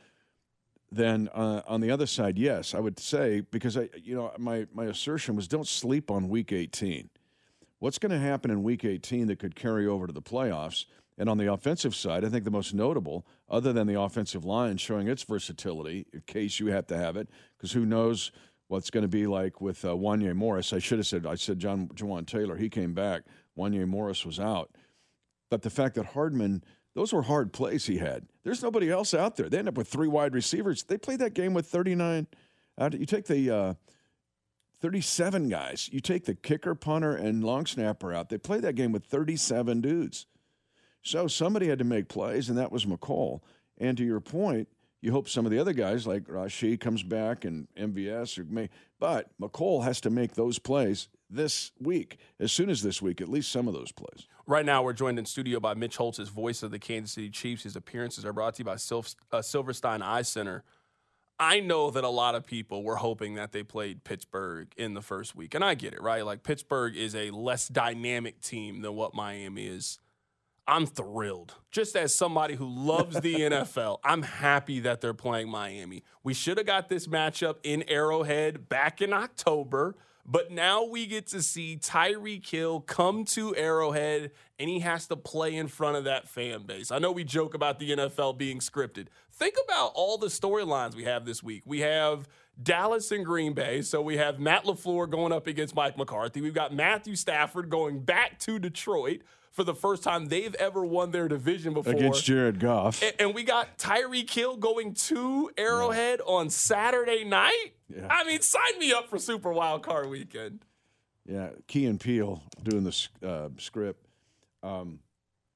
then 0.95 1.29
uh, 1.35 1.63
on 1.67 1.81
the 1.81 1.91
other 1.91 2.07
side, 2.07 2.39
yes, 2.39 2.75
I 2.75 2.81
would 2.81 2.99
say 2.99 3.41
because 3.41 3.77
I, 3.77 3.89
you 4.03 4.15
know, 4.15 4.33
my 4.39 4.67
my 4.73 4.85
assertion 4.85 5.37
was 5.37 5.49
don't 5.49 5.67
sleep 5.67 6.11
on 6.11 6.29
Week 6.29 6.53
18. 6.53 7.11
What's 7.79 7.99
going 7.99 8.13
to 8.13 8.19
happen 8.19 8.51
in 8.51 8.63
Week 8.63 8.85
18 8.85 9.27
that 9.27 9.39
could 9.39 9.55
carry 9.55 9.87
over 9.87 10.07
to 10.07 10.13
the 10.13 10.23
playoffs? 10.23 10.87
And 11.17 11.29
on 11.29 11.39
the 11.39 11.53
offensive 11.53 11.95
side, 11.95 12.25
I 12.25 12.29
think 12.29 12.45
the 12.45 12.51
most 12.51 12.75
notable, 12.75 13.25
other 13.49 13.73
than 13.73 13.87
the 13.87 14.01
offensive 14.01 14.45
line 14.45 14.77
showing 14.79 15.07
its 15.07 15.23
versatility, 15.23 16.07
in 16.13 16.23
case 16.23 16.59
you 16.59 16.67
have 16.69 16.87
to 16.89 16.97
have 16.97 17.17
it, 17.17 17.29
because 17.57 17.73
who 17.73 17.87
knows 17.87 18.33
what's 18.69 18.91
going 18.91 19.03
to 19.03 19.09
be 19.09 19.27
like 19.27 19.61
with 19.61 19.85
uh, 19.85 19.89
Wanya 19.89 20.35
Morris. 20.35 20.73
I 20.73 20.79
should 20.79 20.99
have 20.99 21.07
said 21.07 21.27
I 21.27 21.37
said 21.37 21.59
John 21.59 21.89
Jawaan 21.89 22.27
Taylor. 22.27 22.57
He 22.57 22.69
came 22.69 22.95
back. 22.95 23.23
Wanya 23.57 23.87
Morris 23.87 24.25
was 24.27 24.41
out. 24.41 24.71
But 25.51 25.63
the 25.63 25.71
fact 25.71 25.95
that 25.95 26.07
Hardman, 26.07 26.65
those 26.95 27.13
were 27.13 27.23
hard 27.23 27.53
plays 27.53 27.87
he 27.87 27.99
had. 27.99 28.27
There's 28.43 28.63
nobody 28.63 28.91
else 28.91 29.15
out 29.15 29.37
there. 29.37 29.49
They 29.49 29.59
end 29.59 29.69
up 29.69 29.77
with 29.77 29.89
three 29.89 30.09
wide 30.09 30.35
receivers. 30.35 30.83
They 30.83 30.99
played 30.99 31.21
that 31.21 31.35
game 31.35 31.55
with 31.55 31.67
39. 31.67 32.27
Out, 32.77 32.99
you 32.99 33.07
take 33.07 33.27
the 33.27 33.51
uh, 33.51 33.75
37 34.81 35.49
guys. 35.49 35.89
You 35.93 36.01
take 36.01 36.25
the 36.25 36.35
kicker, 36.35 36.75
punter, 36.75 37.15
and 37.15 37.45
long 37.45 37.67
snapper 37.67 38.13
out. 38.13 38.29
They 38.31 38.39
played 38.39 38.63
that 38.63 38.75
game 38.75 38.91
with 38.91 39.05
37 39.05 39.81
dudes. 39.81 40.27
So 41.05 41.29
somebody 41.29 41.69
had 41.69 41.79
to 41.79 41.85
make 41.85 42.09
plays, 42.09 42.49
and 42.49 42.59
that 42.59 42.73
was 42.73 42.87
Mecole. 42.87 43.41
And 43.79 43.97
to 43.99 44.05
your 44.05 44.21
point, 44.21 44.69
you 45.03 45.13
hope 45.13 45.29
some 45.29 45.45
of 45.45 45.53
the 45.53 45.59
other 45.59 45.75
guys 45.75 46.07
like 46.07 46.25
Rashee 46.25 46.81
comes 46.81 47.03
back 47.03 47.45
and 47.45 47.69
MVS 47.77 48.39
or 48.39 48.45
may, 48.45 48.71
but 48.99 49.29
Mecole 49.39 49.85
has 49.85 50.01
to 50.01 50.11
make 50.11 50.35
those 50.35 50.59
plays 50.59 51.09
this 51.29 51.73
week. 51.79 52.17
As 52.41 52.53
soon 52.53 52.71
as 52.71 52.83
this 52.83 53.03
week, 53.03 53.21
at 53.21 53.29
least 53.29 53.53
some 53.53 53.69
of 53.69 53.75
those 53.75 53.93
plays. 53.93 54.27
Right 54.47 54.65
now, 54.65 54.83
we're 54.83 54.95
joined 54.95 55.19
in 55.19 55.27
studio 55.27 55.61
by 55.61 55.75
Mitch 55.75 55.99
Holthus, 55.99 56.19
his 56.19 56.29
voice 56.31 56.63
of 56.63 56.71
the 56.71 56.79
Kansas 56.79 57.13
City 57.13 57.29
Chiefs. 57.29 57.65
His 57.65 57.77
appearances 57.77 58.25
are 58.25 58.33
brought 58.33 58.55
to 58.55 58.61
you 58.61 58.65
by 58.65 58.77
Sil- 58.81 59.05
uh, 59.31 59.43
Silverstein 59.43 60.01
Eye 60.01 60.23
Center. 60.23 60.65
I 61.39 61.61
know 61.61 61.91
that 61.91 62.05
a 62.05 62.09
lot 62.09 62.35
of 62.35 62.47
people 62.47 62.83
were 62.83 62.97
hoping 62.97 63.35
that 63.35 63.53
they 63.53 63.63
played 63.63 64.05
Pittsburgh 64.05 64.69
in 64.77 64.95
the 64.95 65.03
first 65.03 65.35
week, 65.35 65.55
and 65.55 65.65
I 65.65 65.75
get 65.75 65.93
it, 65.93 66.01
right? 66.01 66.25
Like 66.25 66.45
Pittsburgh 66.45 66.97
is 66.97 67.15
a 67.15 67.31
less 67.31 67.69
dynamic 67.69 68.41
team 68.41 68.83
than 68.83 68.95
what 68.95 69.15
Miami 69.15 69.67
is. 69.67 69.99
I'm 70.67 70.87
thrilled. 70.87 71.55
Just 71.71 71.95
as 71.97 72.15
somebody 72.15 72.55
who 72.55 72.67
loves 72.67 73.21
the 73.21 73.35
NFL, 73.41 73.99
I'm 74.05 74.23
happy 74.23 74.81
that 74.81 75.01
they're 75.01 75.15
playing 75.15 75.49
Miami. 75.49 76.03
We 76.23 76.35
should 76.35 76.57
have 76.59 76.67
got 76.67 76.89
this 76.89 77.07
matchup 77.07 77.57
in 77.63 77.83
Arrowhead 77.89 78.69
back 78.69 79.03
in 79.03 79.13
October, 79.13 79.97
but 80.25 80.51
now 80.51 80.85
we 80.85 81.07
get 81.07 81.27
to 81.29 81.43
see 81.43 81.77
Tyreek 81.77 82.49
Hill 82.49 82.81
come 82.81 83.27
to 83.27 83.55
Arrowhead 83.57 84.31
and 84.59 84.71
he 84.71 84.81
has 84.81 85.07
to 85.09 85.17
play 85.17 85.55
in 85.55 85.69
front 85.69 85.97
of 85.97 86.05
that 86.05 86.29
fan 86.29 86.63
base. 86.63 86.91
I 86.91 86.99
know 86.99 87.13
we 87.13 87.25
joke 87.25 87.53
about 87.53 87.79
the 87.79 87.91
NFL 87.91 88.39
being 88.39 88.61
scripted. 88.61 89.09
Think 89.33 89.57
about 89.65 89.93
all 89.95 90.17
the 90.17 90.29
storylines 90.29 90.95
we 90.95 91.05
have 91.05 91.27
this 91.27 91.43
week. 91.43 91.63
We 91.67 91.81
have 91.81 92.27
Dallas 92.63 93.11
and 93.11 93.25
Green 93.25 93.53
Bay. 93.53 93.83
So 93.83 94.01
we 94.01 94.17
have 94.17 94.39
Matt 94.39 94.65
LaFleur 94.65 95.11
going 95.11 95.33
up 95.33 95.47
against 95.47 95.75
Mike 95.75 95.99
McCarthy. 95.99 96.41
We've 96.41 96.55
got 96.55 96.73
Matthew 96.73 97.17
Stafford 97.17 97.69
going 97.69 98.01
back 98.01 98.39
to 98.41 98.59
Detroit 98.59 99.23
for 99.55 99.63
the 99.63 99.75
first 99.75 100.03
time 100.03 100.27
they've 100.27 100.55
ever 100.57 100.85
won 100.85 101.13
their 101.13 101.29
division 101.29 101.73
before. 101.73 101.93
Against 101.93 102.25
Jared 102.25 102.59
Goff. 102.59 103.03
And, 103.03 103.15
and 103.21 103.35
we 103.35 103.45
got 103.45 103.79
Tyreek 103.79 104.29
Hill 104.29 104.57
going 104.57 104.95
to 104.95 105.51
Arrowhead 105.57 106.21
on 106.27 106.51
Saturday 106.51 107.25
night. 107.25 107.73
Yeah. 107.89 108.09
I 108.11 108.25
mean, 108.25 108.43
sign 108.43 108.79
me 108.81 108.93
up 108.93 109.09
for 109.09 109.19
Super 109.19 109.53
Wild 109.53 109.83
Card 109.83 110.11
Weekend. 110.11 110.65
Yeah, 111.25 111.51
Key 111.69 111.87
and 111.87 112.01
Peele 112.01 112.43
doing 112.63 112.83
the 112.85 113.09
uh, 113.27 113.49
script. 113.59 114.05
Um, 114.63 114.99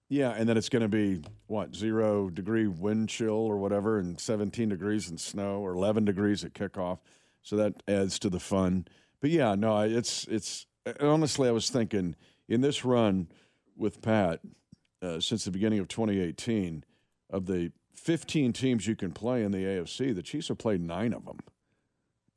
yeah, 0.08 0.30
and 0.30 0.48
then 0.48 0.56
it's 0.56 0.68
going 0.68 0.82
to 0.82 0.88
be 0.88 1.20
what 1.48 1.74
zero 1.74 2.30
degree 2.30 2.68
wind 2.68 3.08
chill 3.08 3.34
or 3.34 3.58
whatever, 3.58 3.98
and 3.98 4.18
17 4.18 4.68
degrees 4.68 5.10
in 5.10 5.18
snow 5.18 5.58
or 5.58 5.72
11 5.72 6.04
degrees 6.04 6.44
at 6.44 6.54
kickoff. 6.54 6.98
So 7.42 7.56
that 7.56 7.82
adds 7.88 8.18
to 8.20 8.30
the 8.30 8.40
fun. 8.40 8.86
But 9.20 9.30
yeah, 9.30 9.54
no, 9.56 9.80
it's 9.80 10.24
it's 10.28 10.66
honestly, 11.00 11.48
I 11.48 11.52
was 11.52 11.68
thinking 11.68 12.14
in 12.48 12.60
this 12.60 12.84
run 12.84 13.28
with 13.78 14.02
Pat 14.02 14.40
uh, 15.00 15.20
since 15.20 15.44
the 15.44 15.50
beginning 15.50 15.78
of 15.78 15.88
2018, 15.88 16.84
of 17.30 17.46
the 17.46 17.72
15 17.94 18.52
teams 18.52 18.86
you 18.86 18.96
can 18.96 19.12
play 19.12 19.42
in 19.42 19.52
the 19.52 19.58
AFC, 19.58 20.14
the 20.14 20.22
Chiefs 20.22 20.48
have 20.48 20.58
played 20.58 20.80
nine 20.80 21.12
of 21.12 21.24
them 21.24 21.38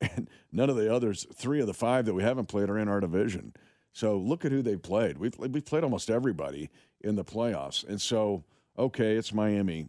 and 0.00 0.28
none 0.50 0.70
of 0.70 0.76
the 0.76 0.92
others, 0.92 1.26
three 1.34 1.60
of 1.60 1.66
the 1.66 1.74
five 1.74 2.06
that 2.06 2.14
we 2.14 2.22
haven't 2.22 2.46
played 2.46 2.68
are 2.68 2.78
in 2.78 2.88
our 2.88 3.00
division. 3.00 3.52
So 3.92 4.16
look 4.16 4.44
at 4.44 4.52
who 4.52 4.62
they've 4.62 4.82
played. 4.82 5.18
We've 5.18 5.36
we've 5.38 5.64
played 5.64 5.84
almost 5.84 6.10
everybody 6.10 6.70
in 7.02 7.14
the 7.14 7.24
playoffs, 7.24 7.86
and 7.86 8.00
so 8.00 8.44
okay, 8.78 9.16
it's 9.16 9.34
Miami. 9.34 9.88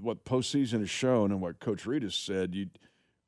What 0.00 0.24
postseason 0.24 0.80
has 0.80 0.88
shown, 0.88 1.30
and 1.30 1.42
what 1.42 1.60
Coach 1.60 1.84
Reid 1.84 2.02
has 2.02 2.14
said, 2.14 2.54
you 2.54 2.68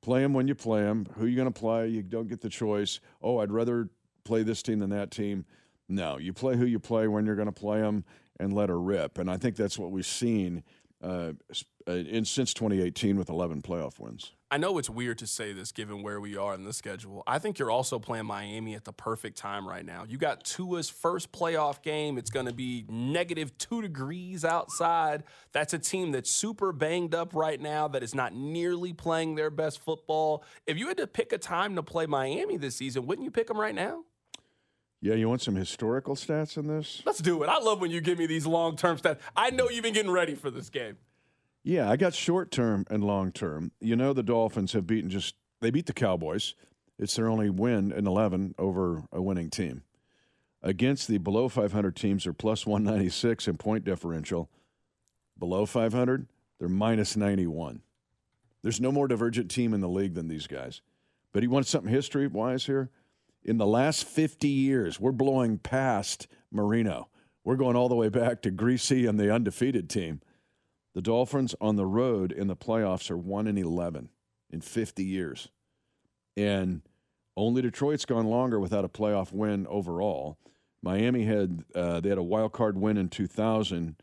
play 0.00 0.22
them 0.22 0.32
when 0.32 0.48
you 0.48 0.54
play 0.54 0.80
them. 0.82 1.06
Who 1.16 1.26
you 1.26 1.36
going 1.36 1.52
to 1.52 1.60
play? 1.60 1.88
You 1.88 2.02
don't 2.02 2.28
get 2.28 2.40
the 2.40 2.48
choice. 2.48 3.00
Oh, 3.20 3.38
I'd 3.38 3.52
rather 3.52 3.90
play 4.24 4.42
this 4.42 4.62
team 4.62 4.78
than 4.78 4.90
that 4.90 5.10
team. 5.10 5.44
No, 5.90 6.18
you 6.18 6.32
play 6.32 6.56
who 6.56 6.64
you 6.64 6.78
play 6.78 7.08
when 7.08 7.26
you're 7.26 7.36
going 7.36 7.46
to 7.46 7.52
play 7.52 7.80
them, 7.80 8.04
and 8.38 8.52
let 8.52 8.68
her 8.68 8.80
rip. 8.80 9.18
And 9.18 9.30
I 9.30 9.36
think 9.36 9.56
that's 9.56 9.78
what 9.78 9.90
we've 9.90 10.06
seen 10.06 10.62
uh, 11.02 11.32
uh, 11.88 11.92
in 11.92 12.24
since 12.24 12.54
2018 12.54 13.16
with 13.16 13.28
11 13.28 13.62
playoff 13.62 13.98
wins. 13.98 14.32
I 14.52 14.58
know 14.58 14.78
it's 14.78 14.90
weird 14.90 15.18
to 15.18 15.26
say 15.26 15.52
this 15.52 15.72
given 15.72 16.02
where 16.02 16.20
we 16.20 16.36
are 16.36 16.54
in 16.54 16.64
the 16.64 16.72
schedule. 16.72 17.22
I 17.26 17.38
think 17.38 17.58
you're 17.58 17.70
also 17.70 17.98
playing 17.98 18.26
Miami 18.26 18.74
at 18.74 18.84
the 18.84 18.92
perfect 18.92 19.38
time 19.38 19.66
right 19.66 19.84
now. 19.84 20.04
You 20.08 20.18
got 20.18 20.44
Tua's 20.44 20.90
first 20.90 21.30
playoff 21.32 21.82
game. 21.82 22.18
It's 22.18 22.30
going 22.30 22.46
to 22.46 22.52
be 22.52 22.84
negative 22.88 23.56
two 23.58 23.80
degrees 23.80 24.44
outside. 24.44 25.22
That's 25.52 25.72
a 25.72 25.78
team 25.78 26.12
that's 26.12 26.30
super 26.30 26.72
banged 26.72 27.14
up 27.14 27.34
right 27.34 27.60
now, 27.60 27.88
that 27.88 28.02
is 28.02 28.14
not 28.14 28.34
nearly 28.34 28.92
playing 28.92 29.36
their 29.36 29.50
best 29.50 29.80
football. 29.80 30.44
If 30.66 30.76
you 30.78 30.88
had 30.88 30.96
to 30.96 31.06
pick 31.06 31.32
a 31.32 31.38
time 31.38 31.76
to 31.76 31.82
play 31.82 32.06
Miami 32.06 32.56
this 32.56 32.76
season, 32.76 33.06
wouldn't 33.06 33.24
you 33.24 33.30
pick 33.30 33.46
them 33.46 33.58
right 33.58 33.74
now? 33.74 34.04
Yeah, 35.02 35.14
you 35.14 35.28
want 35.28 35.40
some 35.40 35.56
historical 35.56 36.14
stats 36.14 36.58
in 36.58 36.66
this? 36.66 37.02
Let's 37.06 37.20
do 37.20 37.42
it. 37.42 37.48
I 37.48 37.58
love 37.58 37.80
when 37.80 37.90
you 37.90 38.00
give 38.00 38.18
me 38.18 38.26
these 38.26 38.46
long 38.46 38.76
term 38.76 38.98
stats. 38.98 39.18
I 39.34 39.50
know 39.50 39.70
you've 39.70 39.82
been 39.82 39.94
getting 39.94 40.10
ready 40.10 40.34
for 40.34 40.50
this 40.50 40.68
game. 40.68 40.98
Yeah, 41.62 41.90
I 41.90 41.96
got 41.96 42.14
short 42.14 42.50
term 42.50 42.86
and 42.90 43.02
long 43.02 43.32
term. 43.32 43.72
You 43.80 43.96
know, 43.96 44.12
the 44.12 44.22
Dolphins 44.22 44.72
have 44.72 44.86
beaten 44.86 45.10
just, 45.10 45.34
they 45.60 45.70
beat 45.70 45.86
the 45.86 45.92
Cowboys. 45.92 46.54
It's 46.98 47.16
their 47.16 47.28
only 47.28 47.48
win 47.48 47.92
in 47.92 48.06
11 48.06 48.54
over 48.58 49.04
a 49.10 49.22
winning 49.22 49.48
team. 49.48 49.82
Against 50.62 51.08
the 51.08 51.16
below 51.16 51.48
500 51.48 51.96
teams, 51.96 52.24
they're 52.24 52.34
plus 52.34 52.66
196 52.66 53.48
in 53.48 53.56
point 53.56 53.84
differential. 53.84 54.50
Below 55.38 55.64
500, 55.64 56.26
they're 56.58 56.68
minus 56.68 57.16
91. 57.16 57.80
There's 58.62 58.80
no 58.80 58.92
more 58.92 59.08
divergent 59.08 59.50
team 59.50 59.72
in 59.72 59.80
the 59.80 59.88
league 59.88 60.12
than 60.12 60.28
these 60.28 60.46
guys. 60.46 60.82
But 61.32 61.42
he 61.42 61.48
wants 61.48 61.70
something 61.70 61.90
history 61.90 62.26
wise 62.26 62.66
here. 62.66 62.90
In 63.42 63.56
the 63.56 63.66
last 63.66 64.04
50 64.04 64.48
years, 64.48 65.00
we're 65.00 65.12
blowing 65.12 65.58
past 65.58 66.26
Marino. 66.50 67.08
We're 67.44 67.56
going 67.56 67.76
all 67.76 67.88
the 67.88 67.94
way 67.94 68.08
back 68.08 68.42
to 68.42 68.50
Griese 68.50 69.08
and 69.08 69.18
the 69.18 69.32
undefeated 69.32 69.88
team. 69.88 70.20
The 70.94 71.02
Dolphins 71.02 71.54
on 71.60 71.76
the 71.76 71.86
road 71.86 72.32
in 72.32 72.48
the 72.48 72.56
playoffs 72.56 73.10
are 73.10 73.16
1 73.16 73.46
in 73.46 73.56
11 73.56 74.10
in 74.50 74.60
50 74.60 75.04
years. 75.04 75.48
And 76.36 76.82
only 77.36 77.62
Detroit's 77.62 78.04
gone 78.04 78.26
longer 78.26 78.60
without 78.60 78.84
a 78.84 78.88
playoff 78.88 79.32
win 79.32 79.66
overall. 79.68 80.38
Miami 80.82 81.24
had 81.24 81.64
uh, 81.74 82.00
they 82.00 82.08
had 82.08 82.18
a 82.18 82.22
wild 82.22 82.52
card 82.52 82.76
win 82.76 82.96
in 82.96 83.08
2000, 83.08 83.96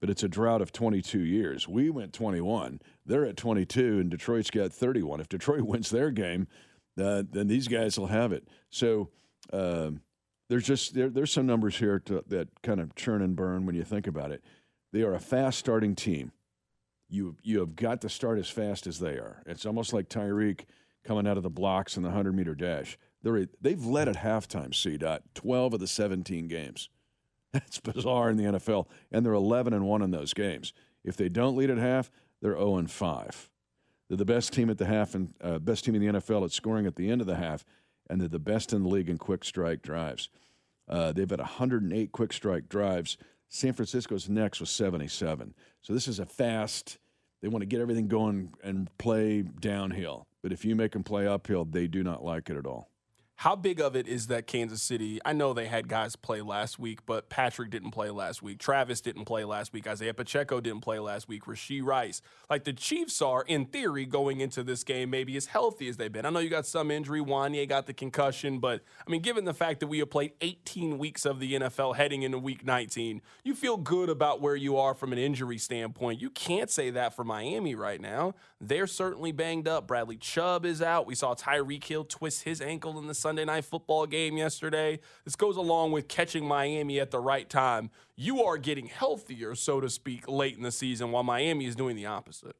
but 0.00 0.10
it's 0.10 0.22
a 0.22 0.28
drought 0.28 0.62
of 0.62 0.72
22 0.72 1.20
years. 1.20 1.68
We 1.68 1.90
went 1.90 2.12
21. 2.12 2.80
They're 3.04 3.26
at 3.26 3.36
22, 3.36 3.98
and 3.98 4.10
Detroit's 4.10 4.50
got 4.50 4.72
31. 4.72 5.20
If 5.20 5.28
Detroit 5.28 5.62
wins 5.66 5.90
their 5.90 6.10
game, 6.10 6.48
uh, 6.98 7.22
then 7.30 7.48
these 7.48 7.68
guys 7.68 7.98
will 7.98 8.08
have 8.08 8.32
it. 8.32 8.46
So 8.70 9.10
um 9.52 10.00
there's 10.48 10.66
just 10.66 10.94
there, 10.94 11.08
there's 11.08 11.32
some 11.32 11.46
numbers 11.46 11.78
here 11.78 12.00
to, 12.00 12.24
that 12.26 12.48
kind 12.62 12.80
of 12.80 12.94
churn 12.96 13.22
and 13.22 13.36
burn 13.36 13.66
when 13.66 13.76
you 13.76 13.84
think 13.84 14.06
about 14.06 14.32
it. 14.32 14.42
They 14.92 15.02
are 15.02 15.14
a 15.14 15.20
fast 15.20 15.58
starting 15.58 15.94
team. 15.94 16.32
You 17.08 17.36
you 17.42 17.60
have 17.60 17.76
got 17.76 18.00
to 18.02 18.08
start 18.08 18.38
as 18.38 18.48
fast 18.48 18.86
as 18.86 18.98
they 18.98 19.12
are. 19.12 19.42
It's 19.46 19.66
almost 19.66 19.92
like 19.92 20.08
Tyreek 20.08 20.62
coming 21.04 21.26
out 21.26 21.36
of 21.36 21.42
the 21.42 21.50
blocks 21.50 21.96
in 21.96 22.02
the 22.02 22.10
hundred 22.10 22.34
meter 22.34 22.54
dash. 22.54 22.98
They're 23.22 23.46
they've 23.60 23.84
led 23.84 24.08
at 24.08 24.16
halftime. 24.16 24.74
C 24.74 24.96
dot 24.96 25.22
twelve 25.34 25.74
of 25.74 25.80
the 25.80 25.86
seventeen 25.86 26.48
games. 26.48 26.88
That's 27.52 27.80
bizarre 27.80 28.30
in 28.30 28.36
the 28.36 28.44
NFL, 28.44 28.86
and 29.10 29.24
they're 29.24 29.32
eleven 29.32 29.72
and 29.72 29.84
one 29.84 30.02
in 30.02 30.10
those 30.10 30.34
games. 30.34 30.72
If 31.04 31.16
they 31.16 31.28
don't 31.28 31.56
lead 31.56 31.70
at 31.70 31.78
half, 31.78 32.10
they're 32.40 32.56
zero 32.56 32.76
and 32.76 32.90
five. 32.90 33.49
They're 34.10 34.16
the 34.16 34.24
best 34.24 34.52
team 34.52 34.70
at 34.70 34.78
the 34.78 34.86
half 34.86 35.14
and 35.14 35.32
uh, 35.40 35.60
best 35.60 35.84
team 35.84 35.94
in 35.94 36.00
the 36.04 36.18
NFL 36.18 36.44
at 36.44 36.50
scoring 36.50 36.84
at 36.84 36.96
the 36.96 37.08
end 37.08 37.20
of 37.20 37.28
the 37.28 37.36
half, 37.36 37.64
and 38.10 38.20
they're 38.20 38.26
the 38.26 38.40
best 38.40 38.72
in 38.72 38.82
the 38.82 38.88
league 38.88 39.08
in 39.08 39.18
quick 39.18 39.44
strike 39.44 39.82
drives. 39.82 40.28
Uh, 40.88 41.12
they've 41.12 41.30
had 41.30 41.38
108 41.38 42.10
quick 42.10 42.32
strike 42.32 42.68
drives. 42.68 43.16
San 43.48 43.72
Francisco's 43.72 44.28
next 44.28 44.58
was 44.58 44.68
77. 44.70 45.54
So 45.80 45.92
this 45.92 46.08
is 46.08 46.18
a 46.18 46.26
fast. 46.26 46.98
They 47.40 47.46
want 47.46 47.62
to 47.62 47.66
get 47.66 47.80
everything 47.80 48.08
going 48.08 48.52
and 48.64 48.90
play 48.98 49.42
downhill. 49.42 50.26
But 50.42 50.52
if 50.52 50.64
you 50.64 50.74
make 50.74 50.90
them 50.90 51.04
play 51.04 51.28
uphill, 51.28 51.64
they 51.64 51.86
do 51.86 52.02
not 52.02 52.24
like 52.24 52.50
it 52.50 52.56
at 52.56 52.66
all. 52.66 52.90
How 53.40 53.56
big 53.56 53.80
of 53.80 53.96
it 53.96 54.06
is 54.06 54.26
that 54.26 54.46
Kansas 54.46 54.82
City? 54.82 55.18
I 55.24 55.32
know 55.32 55.54
they 55.54 55.66
had 55.66 55.88
guys 55.88 56.14
play 56.14 56.42
last 56.42 56.78
week, 56.78 57.06
but 57.06 57.30
Patrick 57.30 57.70
didn't 57.70 57.92
play 57.92 58.10
last 58.10 58.42
week. 58.42 58.58
Travis 58.58 59.00
didn't 59.00 59.24
play 59.24 59.44
last 59.44 59.72
week. 59.72 59.86
Isaiah 59.86 60.12
Pacheco 60.12 60.60
didn't 60.60 60.82
play 60.82 60.98
last 60.98 61.26
week. 61.26 61.46
Rashee 61.46 61.82
Rice. 61.82 62.20
Like 62.50 62.64
the 62.64 62.74
Chiefs 62.74 63.22
are, 63.22 63.42
in 63.46 63.64
theory, 63.64 64.04
going 64.04 64.42
into 64.42 64.62
this 64.62 64.84
game 64.84 65.08
maybe 65.08 65.38
as 65.38 65.46
healthy 65.46 65.88
as 65.88 65.96
they've 65.96 66.12
been. 66.12 66.26
I 66.26 66.28
know 66.28 66.40
you 66.40 66.50
got 66.50 66.66
some 66.66 66.90
injury. 66.90 67.22
Wanya 67.22 67.66
got 67.66 67.86
the 67.86 67.94
concussion, 67.94 68.58
but 68.58 68.82
I 69.06 69.10
mean, 69.10 69.22
given 69.22 69.46
the 69.46 69.54
fact 69.54 69.80
that 69.80 69.86
we 69.86 70.00
have 70.00 70.10
played 70.10 70.32
18 70.42 70.98
weeks 70.98 71.24
of 71.24 71.40
the 71.40 71.54
NFL 71.54 71.96
heading 71.96 72.24
into 72.24 72.38
week 72.38 72.66
19, 72.66 73.22
you 73.42 73.54
feel 73.54 73.78
good 73.78 74.10
about 74.10 74.42
where 74.42 74.56
you 74.56 74.76
are 74.76 74.92
from 74.92 75.14
an 75.14 75.18
injury 75.18 75.56
standpoint. 75.56 76.20
You 76.20 76.28
can't 76.28 76.68
say 76.68 76.90
that 76.90 77.16
for 77.16 77.24
Miami 77.24 77.74
right 77.74 78.02
now. 78.02 78.34
They're 78.60 78.86
certainly 78.86 79.32
banged 79.32 79.66
up. 79.66 79.86
Bradley 79.86 80.18
Chubb 80.18 80.66
is 80.66 80.82
out. 80.82 81.06
We 81.06 81.14
saw 81.14 81.34
Tyreek 81.34 81.84
Hill 81.84 82.04
twist 82.04 82.42
his 82.42 82.60
ankle 82.60 82.98
in 82.98 83.06
the 83.06 83.14
Sunday 83.30 83.44
night 83.44 83.64
football 83.64 84.06
game 84.06 84.36
yesterday. 84.36 84.98
This 85.24 85.36
goes 85.36 85.56
along 85.56 85.92
with 85.92 86.08
catching 86.08 86.44
Miami 86.44 86.98
at 86.98 87.12
the 87.12 87.20
right 87.20 87.48
time. 87.48 87.90
You 88.16 88.42
are 88.42 88.58
getting 88.58 88.86
healthier, 88.86 89.54
so 89.54 89.80
to 89.80 89.88
speak, 89.88 90.26
late 90.26 90.56
in 90.56 90.64
the 90.64 90.72
season, 90.72 91.12
while 91.12 91.22
Miami 91.22 91.66
is 91.66 91.76
doing 91.76 91.94
the 91.94 92.06
opposite. 92.06 92.56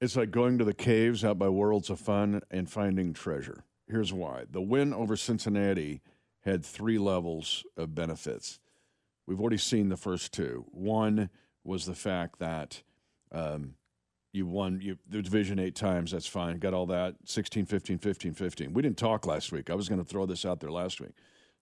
It's 0.00 0.14
like 0.14 0.30
going 0.30 0.56
to 0.58 0.64
the 0.64 0.72
caves 0.72 1.24
out 1.24 1.40
by 1.40 1.48
Worlds 1.48 1.90
of 1.90 1.98
Fun 1.98 2.42
and 2.48 2.70
finding 2.70 3.12
treasure. 3.12 3.64
Here's 3.88 4.12
why 4.12 4.44
the 4.48 4.62
win 4.62 4.94
over 4.94 5.16
Cincinnati 5.16 6.00
had 6.42 6.64
three 6.64 6.98
levels 6.98 7.64
of 7.76 7.92
benefits. 7.92 8.60
We've 9.26 9.40
already 9.40 9.58
seen 9.58 9.88
the 9.88 9.96
first 9.96 10.32
two. 10.32 10.66
One 10.70 11.28
was 11.64 11.86
the 11.86 11.96
fact 11.96 12.38
that 12.38 12.84
um, 13.32 13.74
you 14.36 14.46
won 14.46 14.80
you, 14.80 14.98
the 15.08 15.22
division 15.22 15.58
eight 15.58 15.74
times. 15.74 16.12
That's 16.12 16.26
fine. 16.26 16.58
Got 16.58 16.74
all 16.74 16.86
that. 16.86 17.16
16, 17.24 17.66
15, 17.66 17.98
15, 17.98 18.34
15. 18.34 18.72
We 18.72 18.82
didn't 18.82 18.98
talk 18.98 19.26
last 19.26 19.50
week. 19.50 19.70
I 19.70 19.74
was 19.74 19.88
going 19.88 20.00
to 20.00 20.08
throw 20.08 20.26
this 20.26 20.44
out 20.44 20.60
there 20.60 20.70
last 20.70 21.00
week. 21.00 21.12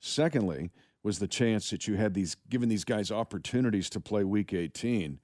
Secondly, 0.01 0.71
was 1.03 1.19
the 1.19 1.29
chance 1.29 1.71
that 1.71 1.87
you 1.87 1.95
had 1.95 2.15
these 2.15 2.37
given 2.51 2.69
these 2.69 2.85
guys 2.85 3.11
opportunities 3.11 3.89
to 3.91 4.01
play 4.01 4.25
week 4.25 4.53
18. 4.53 5.21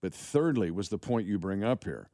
But 0.00 0.14
thirdly, 0.14 0.70
was 0.70 0.88
the 0.88 0.98
point 0.98 1.26
you 1.26 1.38
bring 1.38 1.64
up 1.64 1.84
here. 1.84 2.08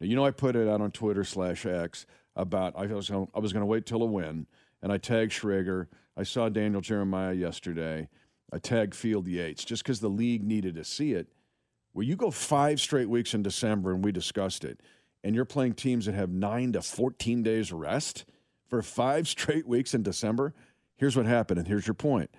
Now, 0.00 0.06
you 0.06 0.16
know, 0.16 0.24
I 0.24 0.30
put 0.32 0.56
it 0.56 0.68
out 0.68 0.80
on 0.80 0.90
Twitter 0.90 1.24
slash 1.24 1.64
X 1.64 2.06
about 2.34 2.74
I 2.76 2.86
was 2.86 3.08
gonna, 3.08 3.26
I 3.34 3.38
was 3.38 3.52
going 3.52 3.62
to 3.62 3.66
wait 3.66 3.86
till 3.86 4.02
a 4.02 4.06
win, 4.06 4.46
and 4.82 4.92
I 4.92 4.98
tagged 4.98 5.32
Schrager. 5.32 5.86
I 6.16 6.24
saw 6.24 6.48
Daniel 6.48 6.80
Jeremiah 6.80 7.32
yesterday. 7.32 8.08
I 8.52 8.58
tagged 8.58 8.94
Field 8.94 9.26
Yates 9.28 9.64
just 9.64 9.82
because 9.82 10.00
the 10.00 10.08
league 10.08 10.42
needed 10.42 10.74
to 10.74 10.84
see 10.84 11.12
it 11.12 11.28
where 11.92 12.06
you 12.06 12.16
go 12.16 12.30
five 12.30 12.80
straight 12.80 13.08
weeks 13.08 13.34
in 13.34 13.42
December, 13.42 13.92
and 13.92 14.04
we 14.04 14.12
discussed 14.12 14.64
it, 14.64 14.80
and 15.22 15.34
you're 15.34 15.44
playing 15.44 15.74
teams 15.74 16.06
that 16.06 16.14
have 16.14 16.30
nine 16.30 16.72
to 16.72 16.82
14 16.82 17.42
days 17.42 17.72
rest 17.72 18.24
for 18.68 18.82
five 18.82 19.28
straight 19.28 19.66
weeks 19.66 19.94
in 19.94 20.02
December, 20.02 20.54
here's 20.96 21.16
what 21.16 21.26
happened, 21.26 21.58
and 21.58 21.68
here's 21.68 21.86
your 21.86 21.94
point. 21.94 22.30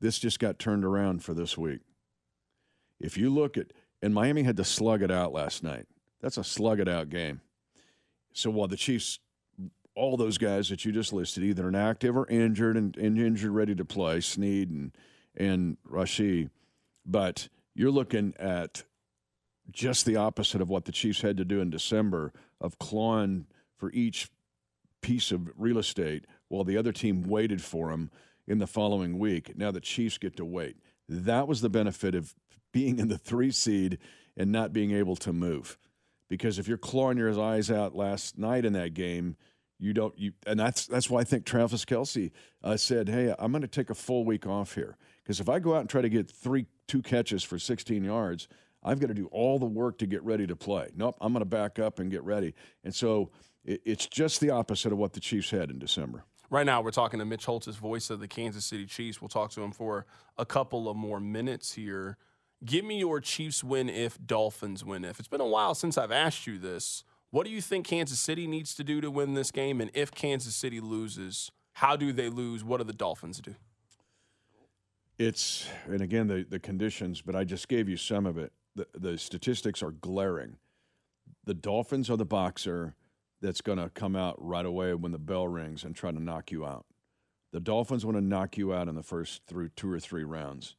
This 0.00 0.18
just 0.18 0.38
got 0.38 0.58
turned 0.58 0.84
around 0.84 1.22
for 1.22 1.32
this 1.34 1.56
week. 1.56 1.80
If 3.00 3.16
you 3.16 3.30
look 3.30 3.56
at, 3.56 3.72
and 4.02 4.12
Miami 4.12 4.42
had 4.42 4.56
to 4.56 4.64
slug 4.64 5.02
it 5.02 5.10
out 5.10 5.32
last 5.32 5.62
night. 5.62 5.86
That's 6.20 6.36
a 6.36 6.44
slug 6.44 6.80
it 6.80 6.88
out 6.88 7.08
game. 7.08 7.40
So 8.32 8.50
while 8.50 8.68
the 8.68 8.76
Chiefs, 8.76 9.18
all 9.94 10.16
those 10.16 10.38
guys 10.38 10.68
that 10.70 10.84
you 10.84 10.92
just 10.92 11.12
listed, 11.12 11.44
either 11.44 11.68
inactive 11.68 12.16
or 12.16 12.26
injured 12.28 12.76
and, 12.76 12.96
and 12.96 13.18
injured, 13.18 13.52
ready 13.52 13.74
to 13.74 13.84
play, 13.84 14.20
Sneed 14.20 14.70
and 14.70 14.92
and 15.34 15.78
Rashee, 15.88 16.50
but 17.06 17.48
you're 17.74 17.90
looking 17.90 18.34
at 18.38 18.84
just 19.70 20.04
the 20.04 20.16
opposite 20.16 20.60
of 20.60 20.68
what 20.68 20.84
the 20.84 20.92
Chiefs 20.92 21.22
had 21.22 21.36
to 21.36 21.44
do 21.44 21.60
in 21.60 21.70
December 21.70 22.32
of 22.60 22.78
clawing 22.78 23.46
for 23.76 23.90
each 23.92 24.28
piece 25.00 25.32
of 25.32 25.50
real 25.56 25.78
estate 25.78 26.26
while 26.48 26.64
the 26.64 26.76
other 26.76 26.92
team 26.92 27.22
waited 27.22 27.62
for 27.62 27.90
them 27.90 28.10
in 28.46 28.58
the 28.58 28.66
following 28.66 29.18
week. 29.18 29.56
Now 29.56 29.70
the 29.70 29.80
Chiefs 29.80 30.18
get 30.18 30.36
to 30.36 30.44
wait. 30.44 30.76
That 31.08 31.48
was 31.48 31.60
the 31.60 31.70
benefit 31.70 32.14
of 32.14 32.34
being 32.72 32.98
in 32.98 33.08
the 33.08 33.18
three 33.18 33.50
seed 33.50 33.98
and 34.36 34.50
not 34.50 34.72
being 34.72 34.92
able 34.92 35.16
to 35.16 35.32
move. 35.32 35.78
Because 36.28 36.58
if 36.58 36.66
you're 36.66 36.78
clawing 36.78 37.18
your 37.18 37.38
eyes 37.40 37.70
out 37.70 37.94
last 37.94 38.38
night 38.38 38.64
in 38.64 38.72
that 38.72 38.94
game, 38.94 39.36
you 39.78 39.92
don't 39.92 40.16
you 40.16 40.32
and 40.46 40.58
that's 40.58 40.86
that's 40.86 41.10
why 41.10 41.20
I 41.20 41.24
think 41.24 41.44
Travis 41.44 41.84
Kelce 41.84 42.30
uh, 42.62 42.76
said, 42.76 43.08
"Hey, 43.08 43.34
I'm 43.36 43.50
going 43.50 43.62
to 43.62 43.68
take 43.68 43.90
a 43.90 43.94
full 43.94 44.24
week 44.24 44.46
off 44.46 44.74
here 44.74 44.96
because 45.22 45.40
if 45.40 45.48
I 45.48 45.58
go 45.58 45.74
out 45.74 45.80
and 45.80 45.88
try 45.88 46.02
to 46.02 46.08
get 46.08 46.30
three 46.30 46.66
two 46.88 47.02
catches 47.02 47.42
for 47.42 47.58
16 47.58 48.04
yards, 48.04 48.48
I've 48.82 49.00
got 49.00 49.06
to 49.06 49.14
do 49.14 49.26
all 49.26 49.58
the 49.58 49.66
work 49.66 49.98
to 49.98 50.06
get 50.06 50.22
ready 50.24 50.46
to 50.46 50.56
play. 50.56 50.90
Nope, 50.96 51.16
I'm 51.20 51.32
going 51.32 51.40
to 51.40 51.46
back 51.46 51.78
up 51.78 51.98
and 51.98 52.10
get 52.10 52.22
ready. 52.24 52.54
And 52.84 52.94
so 52.94 53.30
it, 53.64 53.80
it's 53.84 54.06
just 54.06 54.40
the 54.40 54.50
opposite 54.50 54.92
of 54.92 54.98
what 54.98 55.12
the 55.12 55.20
Chiefs 55.20 55.50
had 55.50 55.70
in 55.70 55.78
December. 55.78 56.24
Right 56.50 56.66
now, 56.66 56.82
we're 56.82 56.90
talking 56.90 57.18
to 57.18 57.24
Mitch 57.24 57.46
Holthus, 57.46 57.76
voice 57.76 58.10
of 58.10 58.20
the 58.20 58.28
Kansas 58.28 58.66
City 58.66 58.84
Chiefs. 58.84 59.22
We'll 59.22 59.28
talk 59.28 59.52
to 59.52 59.62
him 59.62 59.72
for 59.72 60.04
a 60.36 60.44
couple 60.44 60.88
of 60.88 60.96
more 60.96 61.18
minutes 61.18 61.72
here. 61.72 62.18
Give 62.64 62.84
me 62.84 62.98
your 62.98 63.20
Chiefs 63.20 63.64
win 63.64 63.88
if, 63.88 64.18
Dolphins 64.24 64.84
win 64.84 65.04
if. 65.04 65.18
It's 65.18 65.28
been 65.28 65.40
a 65.40 65.46
while 65.46 65.74
since 65.74 65.96
I've 65.96 66.12
asked 66.12 66.46
you 66.46 66.58
this. 66.58 67.04
What 67.30 67.46
do 67.46 67.50
you 67.50 67.62
think 67.62 67.86
Kansas 67.86 68.20
City 68.20 68.46
needs 68.46 68.74
to 68.74 68.84
do 68.84 69.00
to 69.00 69.10
win 69.10 69.32
this 69.32 69.50
game? 69.50 69.80
And 69.80 69.90
if 69.94 70.10
Kansas 70.10 70.54
City 70.54 70.80
loses, 70.80 71.50
how 71.72 71.96
do 71.96 72.12
they 72.12 72.28
lose? 72.28 72.62
What 72.62 72.78
do 72.78 72.84
the 72.84 72.92
Dolphins 72.92 73.40
do? 73.40 73.54
It's 75.22 75.68
and 75.86 76.00
again 76.00 76.26
the 76.26 76.44
the 76.48 76.58
conditions, 76.58 77.22
but 77.22 77.36
I 77.36 77.44
just 77.44 77.68
gave 77.68 77.88
you 77.88 77.96
some 77.96 78.26
of 78.26 78.38
it. 78.38 78.52
The 78.74 78.86
the 78.94 79.18
statistics 79.18 79.82
are 79.82 79.92
glaring. 79.92 80.56
The 81.44 81.54
Dolphins 81.54 82.10
are 82.10 82.16
the 82.16 82.24
boxer 82.24 82.96
that's 83.40 83.60
going 83.60 83.78
to 83.78 83.90
come 83.90 84.16
out 84.16 84.36
right 84.38 84.66
away 84.66 84.94
when 84.94 85.12
the 85.12 85.18
bell 85.18 85.46
rings 85.46 85.84
and 85.84 85.94
try 85.94 86.10
to 86.10 86.22
knock 86.22 86.50
you 86.50 86.64
out. 86.64 86.86
The 87.52 87.60
Dolphins 87.60 88.04
want 88.04 88.16
to 88.16 88.24
knock 88.24 88.56
you 88.56 88.72
out 88.72 88.88
in 88.88 88.94
the 88.94 89.02
first 89.02 89.42
through 89.46 89.70
two 89.70 89.92
or 89.92 90.00
three 90.00 90.24
rounds. 90.24 90.76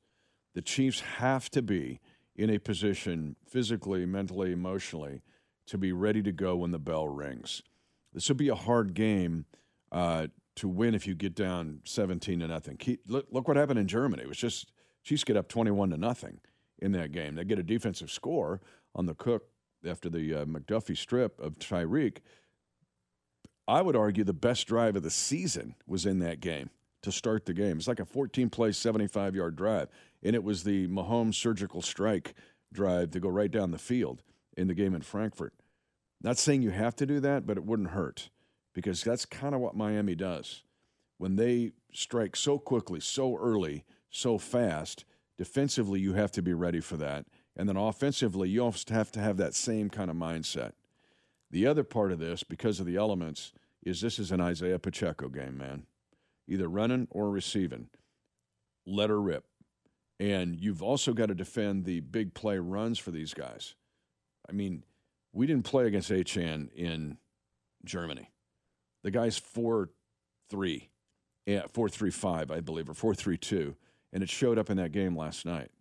The 0.56 0.62
Chiefs 0.62 1.01
have 1.17 1.49
to 1.51 1.62
be 1.62 1.99
in 2.36 2.49
a 2.49 2.60
position 2.60 3.36
physically, 3.45 4.06
mentally, 4.06 4.51
emotionally 4.51 5.21
to 5.67 5.77
be 5.77 5.91
ready 5.91 6.21
to 6.21 6.32
go 6.32 6.58
when 6.58 6.71
the 6.71 6.79
bell 6.79 7.08
rings. 7.08 7.62
This 8.13 8.27
will 8.27 8.36
be 8.36 8.49
a 8.49 8.56
hard 8.56 8.93
game 8.93 9.45
uh, 9.91 10.27
to 10.55 10.67
win 10.67 10.93
if 10.93 11.07
you 11.07 11.15
get 11.15 11.35
down 11.35 11.79
17 11.85 12.39
to 12.39 12.47
nothing. 12.47 12.77
Look, 13.07 13.27
look 13.31 13.47
what 13.47 13.57
happened 13.57 13.79
in 13.79 13.87
Germany. 13.87 14.23
It 14.23 14.29
was 14.29 14.37
just 14.37 14.71
Chiefs 15.03 15.23
get 15.23 15.37
up 15.37 15.47
21 15.47 15.89
to 15.91 15.97
nothing 15.97 16.39
in 16.79 16.91
that 16.93 17.11
game. 17.11 17.35
They 17.35 17.43
get 17.43 17.59
a 17.59 17.63
defensive 17.63 18.11
score 18.11 18.61
on 18.95 19.05
the 19.05 19.15
Cook 19.15 19.47
after 19.85 20.09
the 20.09 20.33
uh, 20.33 20.45
McDuffie 20.45 20.97
strip 20.97 21.39
of 21.39 21.59
Tyreek. 21.59 22.19
I 23.67 23.81
would 23.81 23.95
argue 23.95 24.23
the 24.23 24.33
best 24.33 24.67
drive 24.67 24.95
of 24.95 25.03
the 25.03 25.09
season 25.09 25.75
was 25.87 26.05
in 26.05 26.19
that 26.19 26.39
game 26.39 26.69
to 27.01 27.11
start 27.11 27.45
the 27.45 27.53
game. 27.53 27.77
It's 27.77 27.87
like 27.87 27.99
a 27.99 28.05
14 28.05 28.49
play, 28.49 28.71
75 28.71 29.35
yard 29.35 29.55
drive. 29.55 29.89
And 30.21 30.35
it 30.35 30.43
was 30.43 30.63
the 30.63 30.87
Mahomes 30.87 31.35
surgical 31.35 31.81
strike 31.81 32.33
drive 32.71 33.11
to 33.11 33.19
go 33.19 33.29
right 33.29 33.51
down 33.51 33.71
the 33.71 33.77
field 33.77 34.21
in 34.55 34.67
the 34.67 34.73
game 34.73 34.93
in 34.93 35.01
Frankfurt. 35.01 35.53
Not 36.21 36.37
saying 36.37 36.61
you 36.61 36.71
have 36.71 36.95
to 36.97 37.05
do 37.05 37.19
that, 37.19 37.45
but 37.45 37.57
it 37.57 37.65
wouldn't 37.65 37.89
hurt 37.89 38.29
because 38.73 39.03
that's 39.03 39.25
kind 39.25 39.55
of 39.55 39.62
what 39.62 39.75
Miami 39.75 40.15
does. 40.15 40.63
When 41.17 41.36
they 41.36 41.71
strike 41.93 42.36
so 42.36 42.57
quickly, 42.57 42.99
so 42.99 43.38
early, 43.38 43.86
so 44.09 44.38
fast, 44.38 45.05
defensively, 45.38 45.99
you 45.99 46.13
have 46.13 46.31
to 46.31 46.41
be 46.41 46.53
ready 46.53 46.79
for 46.79 46.97
that. 46.97 47.25
And 47.55 47.69
then 47.69 47.77
offensively, 47.77 48.49
you 48.49 48.63
also 48.63 48.93
have 48.93 49.12
to 49.12 49.19
have 49.19 49.38
that 49.38 49.53
same 49.53 49.89
kind 49.89 50.09
of 50.09 50.17
mindset. 50.17 50.73
The 51.51 51.67
other 51.67 51.83
part 51.83 52.12
of 52.12 52.19
this, 52.19 52.43
because 52.43 52.79
of 52.79 52.86
the 52.86 52.95
elements, 52.95 53.53
is 53.83 54.01
this 54.01 54.17
is 54.17 54.31
an 54.31 54.41
Isaiah 54.41 54.79
Pacheco 54.79 55.29
game, 55.29 55.57
man. 55.57 55.86
Either 56.47 56.67
running 56.67 57.07
or 57.12 57.29
receiving. 57.29 57.89
Let 58.86 59.09
her 59.09 59.21
rip. 59.21 59.45
And 60.19 60.55
you've 60.59 60.81
also 60.81 61.13
got 61.13 61.27
to 61.27 61.36
defend 61.36 61.86
the 61.86 61.99
big 61.99 62.33
play 62.33 62.57
runs 62.57 62.97
for 62.97 63.12
these 63.12 63.33
guys. 63.33 63.75
I 64.49 64.51
mean, 64.51 64.83
we 65.31 65.47
didn't 65.47 65.65
play 65.65 65.86
against 65.86 66.12
Achane 66.12 66.71
in 66.73 67.17
Germany. 67.86 68.29
The 69.03 69.11
guy's 69.11 69.37
four 69.37 69.89
three, 70.49 70.89
yeah, 71.45 71.63
four 71.71 71.89
three 71.89 72.11
five, 72.11 72.51
I 72.51 72.59
believe, 72.59 72.89
or 72.89 72.93
four 72.93 73.13
three 73.13 73.37
two, 73.37 73.75
and 74.11 74.23
it 74.23 74.29
showed 74.29 74.57
up 74.57 74.69
in 74.69 74.77
that 74.77 74.91
game 74.91 75.15
last 75.15 75.45
night. 75.45 75.71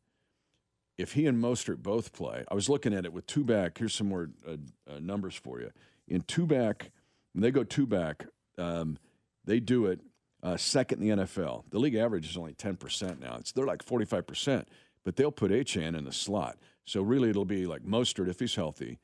if 0.99 1.13
he 1.15 1.27
and 1.27 1.43
Mostert 1.43 1.79
both 1.83 2.13
play, 2.13 2.45
I 2.51 2.55
was 2.55 2.69
looking 2.69 2.95
at 2.95 3.05
it 3.05 3.13
with 3.13 3.27
two 3.27 3.45
back. 3.45 3.79
Here's 3.79 3.95
some 3.95 4.09
more 4.09 4.31
uh, 4.47 4.53
uh, 4.89 4.99
numbers 5.01 5.35
for 5.35 5.61
you. 5.61 5.71
In 6.07 6.21
two 6.23 6.47
back, 6.47 6.91
when 7.33 7.43
they 7.43 7.51
go 7.51 7.65
two 7.65 7.87
back, 7.87 8.27
um, 8.59 8.99
they 9.45 9.59
do 9.59 9.87
it 9.87 10.01
uh, 10.43 10.57
second 10.57 11.03
in 11.03 11.17
the 11.17 11.25
NFL. 11.25 11.65
The 11.71 11.79
league 11.79 11.95
average 11.95 12.29
is 12.29 12.37
only 12.37 12.55
10% 12.55 13.21
now. 13.21 13.37
It's 13.39 13.53
they're 13.53 13.67
like 13.67 13.85
45%, 13.85 14.65
but 15.05 15.17
they'll 15.17 15.33
put 15.33 15.51
Achane 15.51 15.97
in 15.97 16.05
the 16.05 16.13
slot. 16.13 16.59
So 16.85 17.01
really, 17.03 17.31
it'll 17.31 17.45
be 17.45 17.67
like 17.67 17.83
Mostert 17.83 18.29
if 18.29 18.41
he's 18.41 18.55
healthy, 18.55 18.99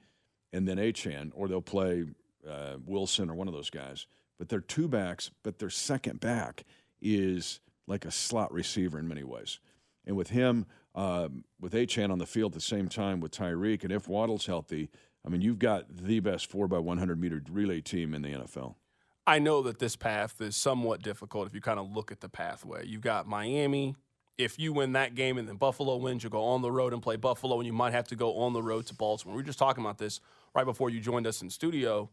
and 0.53 0.67
then 0.67 0.79
Achane, 0.79 1.31
or 1.35 1.49
they'll 1.49 1.61
play 1.63 2.05
uh, 2.49 2.79
Wilson 2.85 3.31
or 3.31 3.35
one 3.35 3.49
of 3.49 3.55
those 3.55 3.71
guys. 3.71 4.07
But 4.39 4.49
they're 4.49 4.61
two 4.61 4.89
backs, 4.89 5.31
but 5.43 5.59
their 5.59 5.71
second 5.71 6.21
back 6.21 6.65
is 7.01 7.61
like 7.87 8.05
a 8.05 8.11
slot 8.11 8.53
receiver 8.53 8.99
in 8.99 9.09
many 9.09 9.25
ways. 9.25 9.59
And 10.07 10.17
with 10.17 10.31
him, 10.31 10.67
um, 10.95 11.45
with 11.61 11.73
Achane 11.75 12.11
on 12.11 12.19
the 12.19 12.27
field 12.27 12.53
at 12.53 12.55
the 12.55 12.61
same 12.61 12.89
time 12.89 13.21
with 13.21 13.33
Tyreek, 13.33 13.85
and 13.85 13.93
if 13.93 14.09
Waddle's 14.09 14.47
healthy, 14.47 14.91
I 15.25 15.29
mean, 15.29 15.43
you've 15.43 15.59
got 15.59 15.85
the 15.91 16.21
best 16.21 16.51
4 16.51 16.69
by 16.69 16.79
100 16.79 17.21
meter 17.21 17.43
relay 17.51 17.81
team 17.81 18.15
in 18.15 18.23
the 18.23 18.31
NFL. 18.31 18.77
I 19.27 19.39
know 19.39 19.61
that 19.63 19.79
this 19.79 19.95
path 19.95 20.41
is 20.41 20.57
somewhat 20.57 21.03
difficult 21.03 21.47
if 21.47 21.55
you 21.55 21.61
kind 21.61 21.79
of 21.79 21.93
look 21.93 22.11
at 22.11 22.21
the 22.21 22.31
pathway. 22.31 22.87
You've 22.87 23.03
got 23.03 23.29
Miami. 23.29 23.95
If 24.39 24.59
you 24.59 24.73
win 24.73 24.93
that 24.93 25.15
game 25.15 25.37
and 25.37 25.47
then 25.47 25.57
Buffalo 25.57 25.97
wins, 25.97 26.23
you'll 26.23 26.31
go 26.31 26.45
on 26.45 26.63
the 26.63 26.73
road 26.73 26.95
and 26.95 27.03
play 27.03 27.17
Buffalo, 27.17 27.59
and 27.59 27.67
you 27.67 27.73
might 27.73 27.93
have 27.93 28.09
to 28.09 28.17
go 28.17 28.37
on 28.39 28.55
the 28.55 28.63
road 28.63 28.87
to 28.87 28.95
Baltimore. 28.95 29.37
We 29.37 29.43
were 29.43 29.47
just 29.47 29.59
talking 29.59 29.85
about 29.85 29.99
this 29.99 30.21
right 30.55 30.65
before 30.65 30.89
you 30.89 31.01
joined 31.01 31.27
us 31.27 31.43
in 31.43 31.51
studio. 31.51 32.09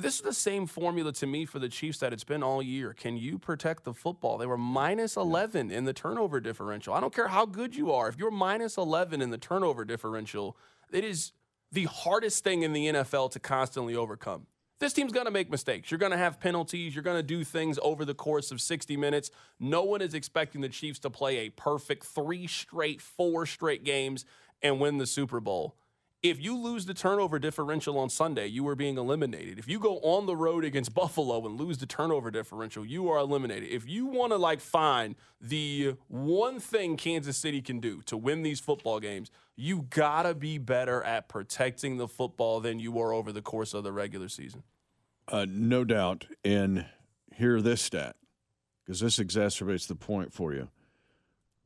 This 0.00 0.14
is 0.14 0.20
the 0.20 0.32
same 0.32 0.68
formula 0.68 1.12
to 1.14 1.26
me 1.26 1.44
for 1.44 1.58
the 1.58 1.68
Chiefs 1.68 1.98
that 1.98 2.12
it's 2.12 2.22
been 2.22 2.44
all 2.44 2.62
year. 2.62 2.92
Can 2.92 3.16
you 3.16 3.36
protect 3.36 3.82
the 3.82 3.92
football? 3.92 4.38
They 4.38 4.46
were 4.46 4.56
minus 4.56 5.16
11 5.16 5.72
in 5.72 5.86
the 5.86 5.92
turnover 5.92 6.38
differential. 6.38 6.94
I 6.94 7.00
don't 7.00 7.12
care 7.12 7.26
how 7.26 7.46
good 7.46 7.74
you 7.74 7.90
are. 7.90 8.08
If 8.08 8.16
you're 8.16 8.30
minus 8.30 8.76
11 8.76 9.20
in 9.20 9.30
the 9.30 9.38
turnover 9.38 9.84
differential, 9.84 10.56
it 10.92 11.02
is 11.02 11.32
the 11.72 11.86
hardest 11.86 12.44
thing 12.44 12.62
in 12.62 12.72
the 12.72 12.86
NFL 12.86 13.32
to 13.32 13.40
constantly 13.40 13.96
overcome. 13.96 14.46
This 14.78 14.92
team's 14.92 15.12
going 15.12 15.26
to 15.26 15.32
make 15.32 15.50
mistakes. 15.50 15.90
You're 15.90 15.98
going 15.98 16.12
to 16.12 16.18
have 16.18 16.38
penalties. 16.38 16.94
You're 16.94 17.02
going 17.02 17.16
to 17.16 17.22
do 17.24 17.42
things 17.42 17.76
over 17.82 18.04
the 18.04 18.14
course 18.14 18.52
of 18.52 18.60
60 18.60 18.96
minutes. 18.96 19.32
No 19.58 19.82
one 19.82 20.00
is 20.00 20.14
expecting 20.14 20.60
the 20.60 20.68
Chiefs 20.68 21.00
to 21.00 21.10
play 21.10 21.38
a 21.38 21.50
perfect 21.50 22.06
three 22.06 22.46
straight, 22.46 23.02
four 23.02 23.46
straight 23.46 23.82
games 23.82 24.24
and 24.62 24.78
win 24.78 24.98
the 24.98 25.06
Super 25.06 25.40
Bowl. 25.40 25.74
If 26.20 26.42
you 26.42 26.58
lose 26.58 26.86
the 26.86 26.94
turnover 26.94 27.38
differential 27.38 27.96
on 27.96 28.10
Sunday, 28.10 28.48
you 28.48 28.66
are 28.66 28.74
being 28.74 28.98
eliminated. 28.98 29.56
If 29.58 29.68
you 29.68 29.78
go 29.78 29.98
on 30.00 30.26
the 30.26 30.34
road 30.34 30.64
against 30.64 30.92
Buffalo 30.94 31.46
and 31.46 31.60
lose 31.60 31.78
the 31.78 31.86
turnover 31.86 32.32
differential, 32.32 32.84
you 32.84 33.08
are 33.08 33.18
eliminated. 33.18 33.70
If 33.70 33.88
you 33.88 34.06
want 34.06 34.32
to 34.32 34.36
like 34.36 34.60
find 34.60 35.14
the 35.40 35.94
one 36.08 36.58
thing 36.58 36.96
Kansas 36.96 37.36
City 37.36 37.62
can 37.62 37.78
do 37.78 38.02
to 38.02 38.16
win 38.16 38.42
these 38.42 38.58
football 38.58 38.98
games, 38.98 39.30
you 39.54 39.86
got 39.90 40.24
to 40.24 40.34
be 40.34 40.58
better 40.58 41.04
at 41.04 41.28
protecting 41.28 41.98
the 41.98 42.08
football 42.08 42.58
than 42.58 42.80
you 42.80 42.90
were 42.90 43.12
over 43.12 43.30
the 43.30 43.42
course 43.42 43.72
of 43.72 43.84
the 43.84 43.92
regular 43.92 44.28
season. 44.28 44.64
Uh, 45.28 45.46
no 45.48 45.84
doubt. 45.84 46.26
And 46.44 46.86
hear 47.32 47.60
this 47.60 47.80
stat 47.80 48.16
because 48.84 48.98
this 48.98 49.18
exacerbates 49.18 49.86
the 49.86 49.94
point 49.94 50.32
for 50.32 50.52
you. 50.52 50.68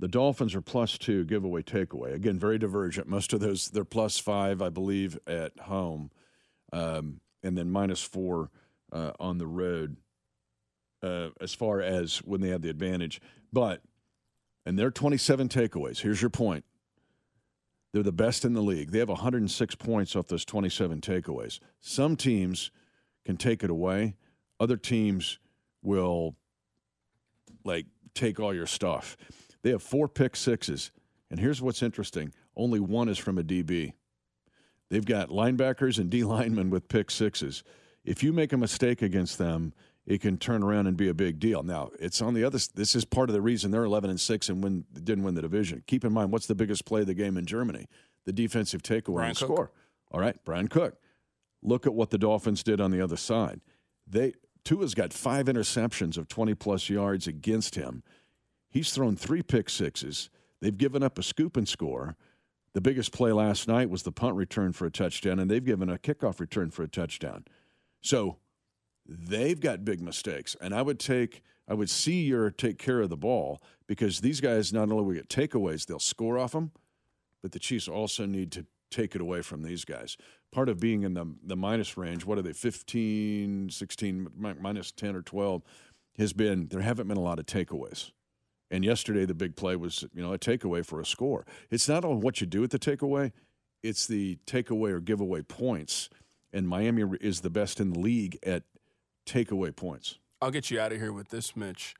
The 0.03 0.09
Dolphins 0.09 0.57
are 0.57 0.61
plus 0.61 0.99
two 0.99 1.25
giveaway 1.25 1.63
takeaway. 1.63 2.13
Again, 2.13 2.37
very 2.37 2.59
divergent. 2.59 3.07
Most 3.07 3.33
of 3.33 3.39
those, 3.39 3.69
they're 3.69 3.85
plus 3.85 4.19
five, 4.19 4.61
I 4.61 4.69
believe, 4.69 5.17
at 5.29 5.57
home, 5.61 6.11
um, 6.73 7.21
and 7.45 7.57
then 7.57 7.71
minus 7.71 8.03
four 8.03 8.51
uh, 8.91 9.13
on 9.21 9.39
the 9.39 9.47
road 9.47 9.97
uh, 11.05 11.29
as 11.41 11.55
far 11.55 11.81
as 11.81 12.17
when 12.25 12.41
they 12.41 12.49
have 12.49 12.63
the 12.63 12.69
advantage. 12.69 13.21
But, 13.53 13.83
and 14.67 14.77
they're 14.77 14.91
27 14.91 15.49
takeaways. 15.49 16.01
Here's 16.01 16.21
your 16.21 16.31
point. 16.31 16.65
They're 17.93 18.03
the 18.03 18.11
best 18.11 18.45
in 18.45 18.55
the 18.55 18.61
league. 18.61 18.91
They 18.91 18.99
have 18.99 19.09
106 19.09 19.77
points 19.77 20.17
off 20.17 20.27
those 20.27 20.45
27 20.45 21.01
takeaways. 21.01 21.61
Some 21.81 22.17
teams 22.17 22.73
can 23.25 23.37
take 23.37 23.63
it 23.63 23.71
away, 23.71 24.17
other 24.59 24.77
teams 24.77 25.39
will 25.81 26.35
like 27.65 27.87
take 28.15 28.41
all 28.41 28.53
your 28.53 28.67
stuff. 28.67 29.17
They 29.63 29.71
have 29.71 29.83
four 29.83 30.09
pick 30.09 30.37
sixes. 30.37 30.91
And 31.31 31.41
here's 31.41 31.63
what's 31.63 31.83
interesting 31.83 32.33
only 32.57 32.81
one 32.81 33.09
is 33.09 33.19
from 33.19 33.39
a 33.39 33.43
DB. 33.43 33.95
They've 34.91 35.05
got 35.05 35.31
linebackers 35.31 35.99
and 35.99 36.11
D 36.11 36.25
linemen 36.25 36.71
with 36.71 36.89
pick 36.89 37.11
sixes. 37.11 37.65
If 38.05 38.23
you 38.23 38.33
make 38.33 38.53
a 38.53 38.57
mistake 38.57 39.01
against 39.01 39.39
them, 39.39 39.73
it 40.05 40.21
can 40.21 40.37
turn 40.37 40.63
around 40.63 40.89
and 40.89 40.97
be 40.97 41.09
a 41.09 41.15
big 41.15 41.39
deal. 41.39 41.63
Now, 41.63 41.91
it's 42.01 42.21
on 42.21 42.35
the 42.35 42.45
other. 42.45 42.59
This 42.75 42.97
is 42.97 43.05
part 43.05 43.31
of 43.31 43.35
the 43.35 43.41
reason 43.41 43.71
they're 43.71 43.85
11 43.85 44.11
and 44.11 44.21
six 44.21 44.49
and 44.49 44.63
win, 44.63 44.85
didn't 44.93 45.25
win 45.25 45.35
the 45.35 45.43
division. 45.43 45.85
Keep 45.87 46.05
in 46.05 46.13
mind, 46.13 46.33
what's 46.33 46.47
the 46.47 46.57
biggest 46.57 46.85
play 46.85 47.03
of 47.03 47.07
the 47.07 47.15
game 47.15 47.37
in 47.37 47.47
Germany? 47.47 47.87
The 48.25 48.33
defensive 48.33 48.83
takeaway 48.83 49.15
Bryan 49.15 49.29
and 49.31 49.39
Cook. 49.39 49.47
score. 49.47 49.71
All 50.11 50.21
right, 50.21 50.43
Bryan 50.45 50.69
Cook. 50.69 50.97
Look 51.63 51.87
at 51.87 51.95
what 51.95 52.11
the 52.11 52.19
Dolphins 52.19 52.63
did 52.63 52.81
on 52.81 52.91
the 52.91 53.01
other 53.01 53.17
side. 53.17 53.61
They 54.07 54.35
Tua's 54.65 54.95
got 54.95 55.13
five 55.13 55.47
interceptions 55.47 56.17
of 56.17 56.29
20 56.29 56.55
plus 56.55 56.89
yards 56.89 57.27
against 57.27 57.75
him. 57.77 58.03
He's 58.73 58.93
thrown 58.93 59.17
three 59.17 59.43
pick 59.43 59.69
sixes. 59.69 60.31
They've 60.61 60.77
given 60.77 61.03
up 61.03 61.19
a 61.19 61.23
scoop 61.23 61.57
and 61.57 61.69
score. 61.69 62.17
The 62.73 62.81
biggest 62.81 63.13
play 63.13 63.31
last 63.33 63.69
night 63.69 63.91
was 63.91 64.03
the 64.03 64.13
punt 64.13 64.35
return 64.35 64.73
for 64.73 64.87
a 64.87 64.91
touchdown, 64.91 65.39
and 65.39 65.51
they've 65.51 65.65
given 65.65 65.91
a 65.91 65.99
kickoff 65.99 66.41
return 66.41 66.71
for 66.71 66.83
a 66.83 66.89
touchdown. 66.89 67.45
So 68.01 68.39
they've 69.07 69.61
got 69.61 69.85
big 69.85 70.01
mistakes. 70.01 70.57
And 70.61 70.75
I 70.75 70.81
would 70.81 70.99
take, 70.99 71.43
I 71.69 71.75
would 71.75 71.91
see 71.91 72.23
your 72.23 72.51
take 72.51 72.79
care 72.79 73.01
of 73.01 73.11
the 73.11 73.17
ball 73.17 73.63
because 73.87 74.21
these 74.21 74.41
guys 74.41 74.73
not 74.73 74.91
only 74.91 75.05
will 75.05 75.13
get 75.13 75.29
takeaways, 75.29 75.85
they'll 75.85 75.99
score 75.99 76.39
off 76.39 76.53
them, 76.53 76.73
but 77.43 77.53
the 77.53 77.59
Chiefs 77.59 77.89
also 77.89 78.25
need 78.25 78.51
to 78.53 78.65
take 78.91 79.15
it 79.15 79.21
away 79.21 79.43
from 79.43 79.63
these 79.63 79.85
guys. 79.85 80.17
Part 80.51 80.69
of 80.69 80.81
being 80.81 81.03
in 81.03 81.15
the, 81.15 81.27
the 81.45 81.57
minus 81.57 81.97
range, 81.97 82.25
what 82.25 82.39
are 82.39 82.43
they, 82.43 82.53
15, 82.53 83.71
16, 83.71 84.29
minus 84.61 84.93
10 84.93 85.17
or 85.17 85.23
12, 85.23 85.63
has 86.19 86.33
been 86.33 86.69
there 86.69 86.81
haven't 86.81 87.09
been 87.09 87.17
a 87.17 87.23
lot 87.23 87.39
of 87.39 87.47
takeaways. 87.47 88.13
And 88.73 88.87
yesterday, 88.87 89.27
the 89.27 89.35
big 89.35 89.55
play 89.55 89.77
was, 89.77 90.05
you 90.15 90.23
know, 90.23 90.33
a 90.33 90.39
takeaway 90.39 90.85
for 90.85 90.99
a 90.99 91.05
score. 91.05 91.45
It's 91.71 91.89
not 91.89 92.07
on 92.07 92.21
what 92.21 92.41
you 92.41 92.47
do 92.47 92.63
with 92.63 92.71
the 92.71 92.79
takeaway; 92.79 93.31
it's 93.83 94.07
the 94.07 94.39
takeaway 94.47 94.91
or 94.91 95.01
giveaway 95.01 95.43
points. 95.43 96.09
And 96.55 96.67
Miami 96.67 97.05
is 97.21 97.43
the 97.43 97.51
best 97.51 97.81
in 97.81 97.91
the 97.91 97.99
league 97.99 98.39
at 98.43 98.65
takeaway 99.27 99.77
points. 99.77 100.19
I'll 100.41 100.51
get 100.51 100.71
you 100.71 100.81
out 100.81 100.91
of 100.91 100.99
here 100.99 101.13
with 101.13 101.29
this, 101.29 101.55
Mitch. 101.55 101.95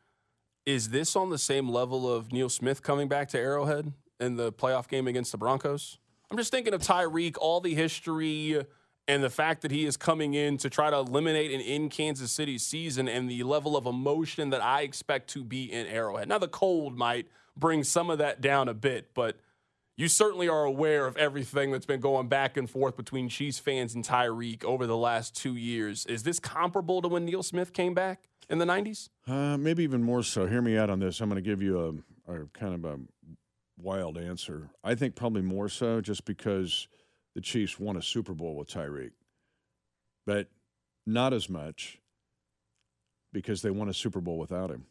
Is 0.65 0.89
this 0.89 1.15
on 1.15 1.31
the 1.31 1.39
same 1.39 1.69
level 1.69 2.11
of 2.11 2.33
Neil 2.33 2.49
Smith 2.49 2.83
coming 2.83 3.07
back 3.07 3.29
to 3.31 3.39
Arrowhead 3.39 3.93
in 4.19 4.37
the 4.37 4.53
playoff 4.53 4.89
game 4.89 5.07
against 5.07 5.33
the 5.33 5.39
Broncos? 5.39 5.99
I'm 6.31 6.39
just 6.39 6.51
thinking 6.51 6.73
of 6.73 6.81
Tyreek, 6.81 7.37
all 7.39 7.61
the 7.61 7.75
history 7.75 8.65
and 9.09 9.23
the 9.23 9.31
fact 9.31 9.63
that 9.63 9.71
he 9.71 9.85
is 9.85 9.97
coming 9.97 10.35
in 10.35 10.57
to 10.59 10.71
try 10.71 10.91
to 10.91 10.97
eliminate 10.97 11.51
an 11.51 11.61
in 11.61 11.89
Kansas 11.89 12.31
City 12.31 12.59
season 12.59 13.09
and 13.09 13.29
the 13.29 13.43
level 13.43 13.77
of 13.77 13.87
emotion 13.87 14.51
that 14.51 14.63
I 14.63 14.83
expect 14.83 15.29
to 15.31 15.45
be 15.45 15.73
in 15.73 15.87
Arrowhead. 15.87 16.29
Now, 16.29 16.39
the 16.39 16.49
cold 16.49 16.97
might 16.97 17.27
bring 17.57 17.85
some 17.85 18.11
of 18.11 18.19
that 18.19 18.41
down 18.41 18.69
a 18.69 18.75
bit, 18.75 19.11
but 19.15 19.37
you 19.97 20.09
certainly 20.09 20.49
are 20.49 20.65
aware 20.65 21.07
of 21.07 21.17
everything 21.17 21.71
that's 21.71 21.87
been 21.87 22.01
going 22.01 22.29
back 22.29 22.57
and 22.57 22.69
forth 22.69 22.97
between 22.97 23.29
Chiefs 23.29 23.59
fans 23.59 23.95
and 23.95 24.05
Tyreek 24.05 24.65
over 24.65 24.87
the 24.87 24.97
last 24.97 25.37
two 25.37 25.57
years. 25.57 26.07
Is 26.07 26.23
this 26.23 26.39
comparable 26.39 27.03
to 27.03 27.09
when 27.09 27.25
Neil 27.25 27.43
Smith 27.43 27.73
came 27.73 27.95
back 27.95 28.29
in 28.49 28.59
the 28.59 28.65
90s? 28.65 29.11
Uh, 29.27 29.57
maybe 29.57 29.83
even 29.83 30.03
more 30.03 30.23
so. 30.23 30.47
Hear 30.47 30.63
me 30.63 30.79
out 30.79 30.91
on 30.91 31.01
this. 31.01 31.21
I'm 31.21 31.29
going 31.29 31.43
to 31.43 31.49
give 31.49 31.61
you 31.61 32.03
a, 32.29 32.33
a 32.33 32.47
kind 32.55 32.75
of 32.75 32.85
a 32.85 32.99
wild 33.77 34.17
answer. 34.17 34.71
I 34.83 34.95
think 34.95 35.15
probably 35.15 35.43
more 35.43 35.69
so 35.69 36.01
just 36.01 36.25
because 36.25 36.89
the 37.35 37.41
Chiefs 37.41 37.79
won 37.79 37.97
a 37.97 38.03
Super 38.03 38.35
Bowl 38.35 38.57
with 38.57 38.69
Tyreek, 38.69 39.13
but 40.27 40.49
not 41.07 41.33
as 41.33 41.49
much 41.49 41.99
because 43.33 43.63
they 43.63 43.71
won 43.71 43.89
a 43.89 43.95
Super 43.95 44.21
Bowl 44.21 44.39
without 44.39 44.71
him. 44.71 44.87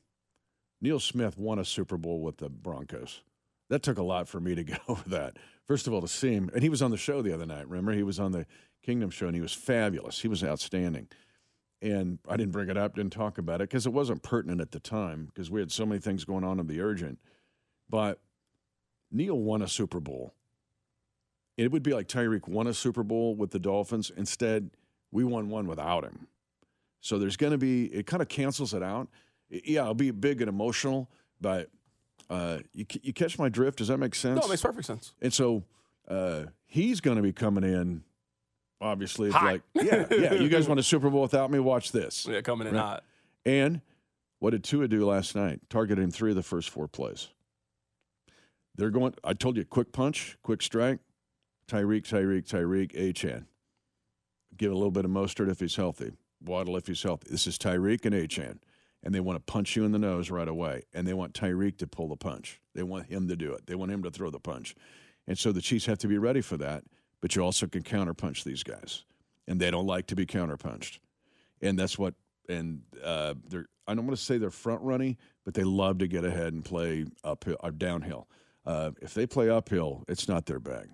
Neil 0.82 1.00
Smith 1.00 1.38
won 1.38 1.60
a 1.60 1.66
Super 1.66 1.98
Bowl 1.98 2.22
with 2.22 2.38
the 2.38 2.50
Broncos. 2.50 3.22
That 3.70 3.84
took 3.84 3.98
a 3.98 4.04
lot 4.04 4.28
for 4.28 4.40
me 4.40 4.56
to 4.56 4.64
get 4.66 4.82
over 4.88 5.08
that. 5.10 5.38
First 5.68 5.88
of 5.88 5.94
all, 5.94 6.02
to 6.02 6.08
see 6.08 6.34
him, 6.34 6.50
and 6.54 6.64
he 6.64 6.70
was 6.70 6.82
on 6.82 6.92
the 6.92 6.98
show 6.98 7.22
the 7.22 7.34
other 7.34 7.46
night. 7.46 7.70
Remember, 7.70 7.94
he 7.94 8.04
was 8.04 8.20
on 8.20 8.32
the 8.32 8.46
Kingdom 8.84 9.12
show, 9.12 9.28
and 9.28 9.36
he 9.36 9.42
was 9.42 9.54
fabulous. 9.54 10.22
He 10.22 10.28
was 10.28 10.44
outstanding. 10.44 11.08
And 11.82 12.20
I 12.28 12.38
didn't 12.38 12.52
bring 12.52 12.70
it 12.70 12.78
up, 12.78 12.96
didn't 12.96 13.14
talk 13.14 13.38
about 13.38 13.62
it 13.62 13.70
because 13.70 13.86
it 13.86 13.94
wasn't 13.94 14.22
pertinent 14.22 14.62
at 14.62 14.72
the 14.72 14.80
time 14.80 15.26
because 15.28 15.50
we 15.50 15.60
had 15.60 15.72
so 15.72 15.86
many 15.86 16.00
things 16.00 16.26
going 16.26 16.44
on 16.44 16.60
in 16.60 16.68
the 16.68 16.82
urgent. 16.82 17.20
But 17.90 18.20
Neil 19.12 19.38
won 19.38 19.62
a 19.62 19.68
Super 19.68 20.00
Bowl. 20.00 20.34
It 21.62 21.72
would 21.72 21.84
be 21.84 21.94
like 21.94 22.08
Tyreek 22.08 22.48
won 22.48 22.66
a 22.66 22.74
Super 22.74 23.04
Bowl 23.04 23.36
with 23.36 23.52
the 23.52 23.60
Dolphins. 23.60 24.12
Instead, 24.18 24.72
we 25.12 25.24
won 25.24 25.50
one 25.50 25.68
without 25.68 26.04
him. 26.04 26.28
So 27.02 27.20
there's 27.20 27.38
going 27.38 27.52
to 27.52 27.58
be, 27.58 27.86
it 27.86 28.08
kind 28.08 28.22
of 28.22 28.30
cancels 28.30 28.74
it 28.74 28.82
out. 28.82 29.10
Yeah, 29.50 29.82
it'll 29.82 29.94
be 29.94 30.10
big 30.12 30.42
and 30.42 30.50
emotional, 30.50 31.08
but 31.40 31.70
uh, 32.32 32.60
you, 32.74 32.86
you 33.04 33.14
catch 33.14 33.38
my 33.38 33.48
drift? 33.50 33.78
Does 33.78 33.90
that 33.90 33.98
make 33.98 34.16
sense? 34.16 34.40
No, 34.40 34.46
it 34.48 34.50
makes 34.50 34.62
perfect 34.62 34.88
sense. 34.88 35.14
And 35.22 35.32
so 35.32 35.64
uh, 36.08 36.46
he's 36.66 37.00
going 37.00 37.18
to 37.18 37.24
be 37.24 37.34
coming 37.34 37.64
in. 37.64 38.04
Obviously, 38.80 39.28
it's 39.28 39.36
like, 39.36 39.62
yeah, 39.76 40.08
yeah. 40.10 40.34
You 40.34 40.50
guys 40.50 40.68
won 40.68 40.80
a 40.80 40.84
Super 40.84 41.12
Bowl 41.12 41.22
without 41.22 41.52
me? 41.52 41.60
Watch 41.60 41.92
this. 41.92 42.26
Yeah, 42.28 42.42
coming 42.42 42.68
in 42.68 42.74
Right. 42.74 42.82
hot. 42.82 43.04
And 43.46 43.82
what 44.40 44.50
did 44.52 44.64
Tua 44.64 44.88
do 44.88 45.06
last 45.06 45.36
night? 45.36 45.60
Targeted 45.70 46.04
him 46.04 46.10
three 46.10 46.32
of 46.32 46.36
the 46.36 46.42
first 46.44 46.72
four 46.72 46.88
plays. 46.88 47.28
They're 48.76 48.90
going. 48.90 49.14
I 49.24 49.34
told 49.34 49.58
you, 49.58 49.66
quick 49.66 49.92
punch, 49.92 50.38
quick 50.42 50.64
strike. 50.64 51.00
Tyreek, 51.72 52.04
Tyreek, 52.04 52.46
Tyreek, 52.46 52.92
Achane. 52.94 53.46
Give 54.58 54.72
a 54.72 54.76
little 54.76 54.92
bit 54.92 55.06
of 55.06 55.12
Mostert 55.12 55.50
if 55.50 55.62
he's 55.62 55.78
healthy. 55.78 56.12
Waddle 56.44 56.76
if 56.76 56.88
he's 56.88 57.02
healthy. 57.02 57.30
This 57.32 57.48
is 57.48 57.58
Tyreek 57.58 58.06
and 58.06 58.14
Achane. 58.14 58.58
And 59.04 59.16
they 59.16 59.22
want 59.22 59.38
to 59.38 59.52
punch 59.52 59.76
you 59.78 59.86
in 59.86 59.94
the 59.94 60.00
nose 60.00 60.30
right 60.30 60.48
away. 60.48 60.84
And 60.94 61.08
they 61.08 61.14
want 61.14 61.34
Tyreek 61.34 61.78
to 61.78 61.88
pull 61.88 62.10
the 62.10 62.18
punch. 62.18 62.60
They 62.76 62.84
want 62.84 63.08
him 63.08 63.30
to 63.30 63.38
do 63.38 63.54
it. 63.54 63.68
They 63.68 63.76
want 63.76 63.92
him 63.92 64.04
to 64.04 64.12
throw 64.12 64.30
the 64.30 64.40
punch. 64.40 64.76
And 65.28 65.40
so 65.40 65.54
the 65.54 65.62
Chiefs 65.62 65.86
have 65.86 65.98
to 66.00 66.08
be 66.08 66.18
ready 66.18 66.42
for 66.42 66.58
that. 66.58 66.84
But 67.22 67.36
you 67.36 67.44
also 67.44 67.68
can 67.68 67.84
counterpunch 67.84 68.44
these 68.44 68.64
guys. 68.64 69.06
And 69.48 69.60
they 69.60 69.72
don't 69.72 69.88
like 69.88 70.08
to 70.08 70.16
be 70.16 70.26
counterpunched. 70.26 71.00
And 71.62 71.80
that's 71.80 71.98
what, 71.98 72.16
and 72.50 72.82
uh, 73.04 73.36
they're, 73.48 73.68
I 73.88 73.96
don't 73.96 74.06
want 74.06 74.18
to 74.18 74.24
say 74.24 74.38
they're 74.38 74.52
front 74.52 74.82
running, 74.82 75.18
but 75.46 75.54
they 75.54 75.64
love 75.64 76.00
to 76.00 76.08
get 76.08 76.26
ahead 76.26 76.54
and 76.54 76.66
play 76.66 77.06
uphill 77.24 77.58
or 77.62 77.72
downhill. 77.72 78.28
Uh, 78.66 78.92
if 79.02 79.14
they 79.14 79.26
play 79.26 79.50
uphill, 79.50 80.04
it's 80.08 80.28
not 80.28 80.46
their 80.46 80.60
bag. 80.60 80.90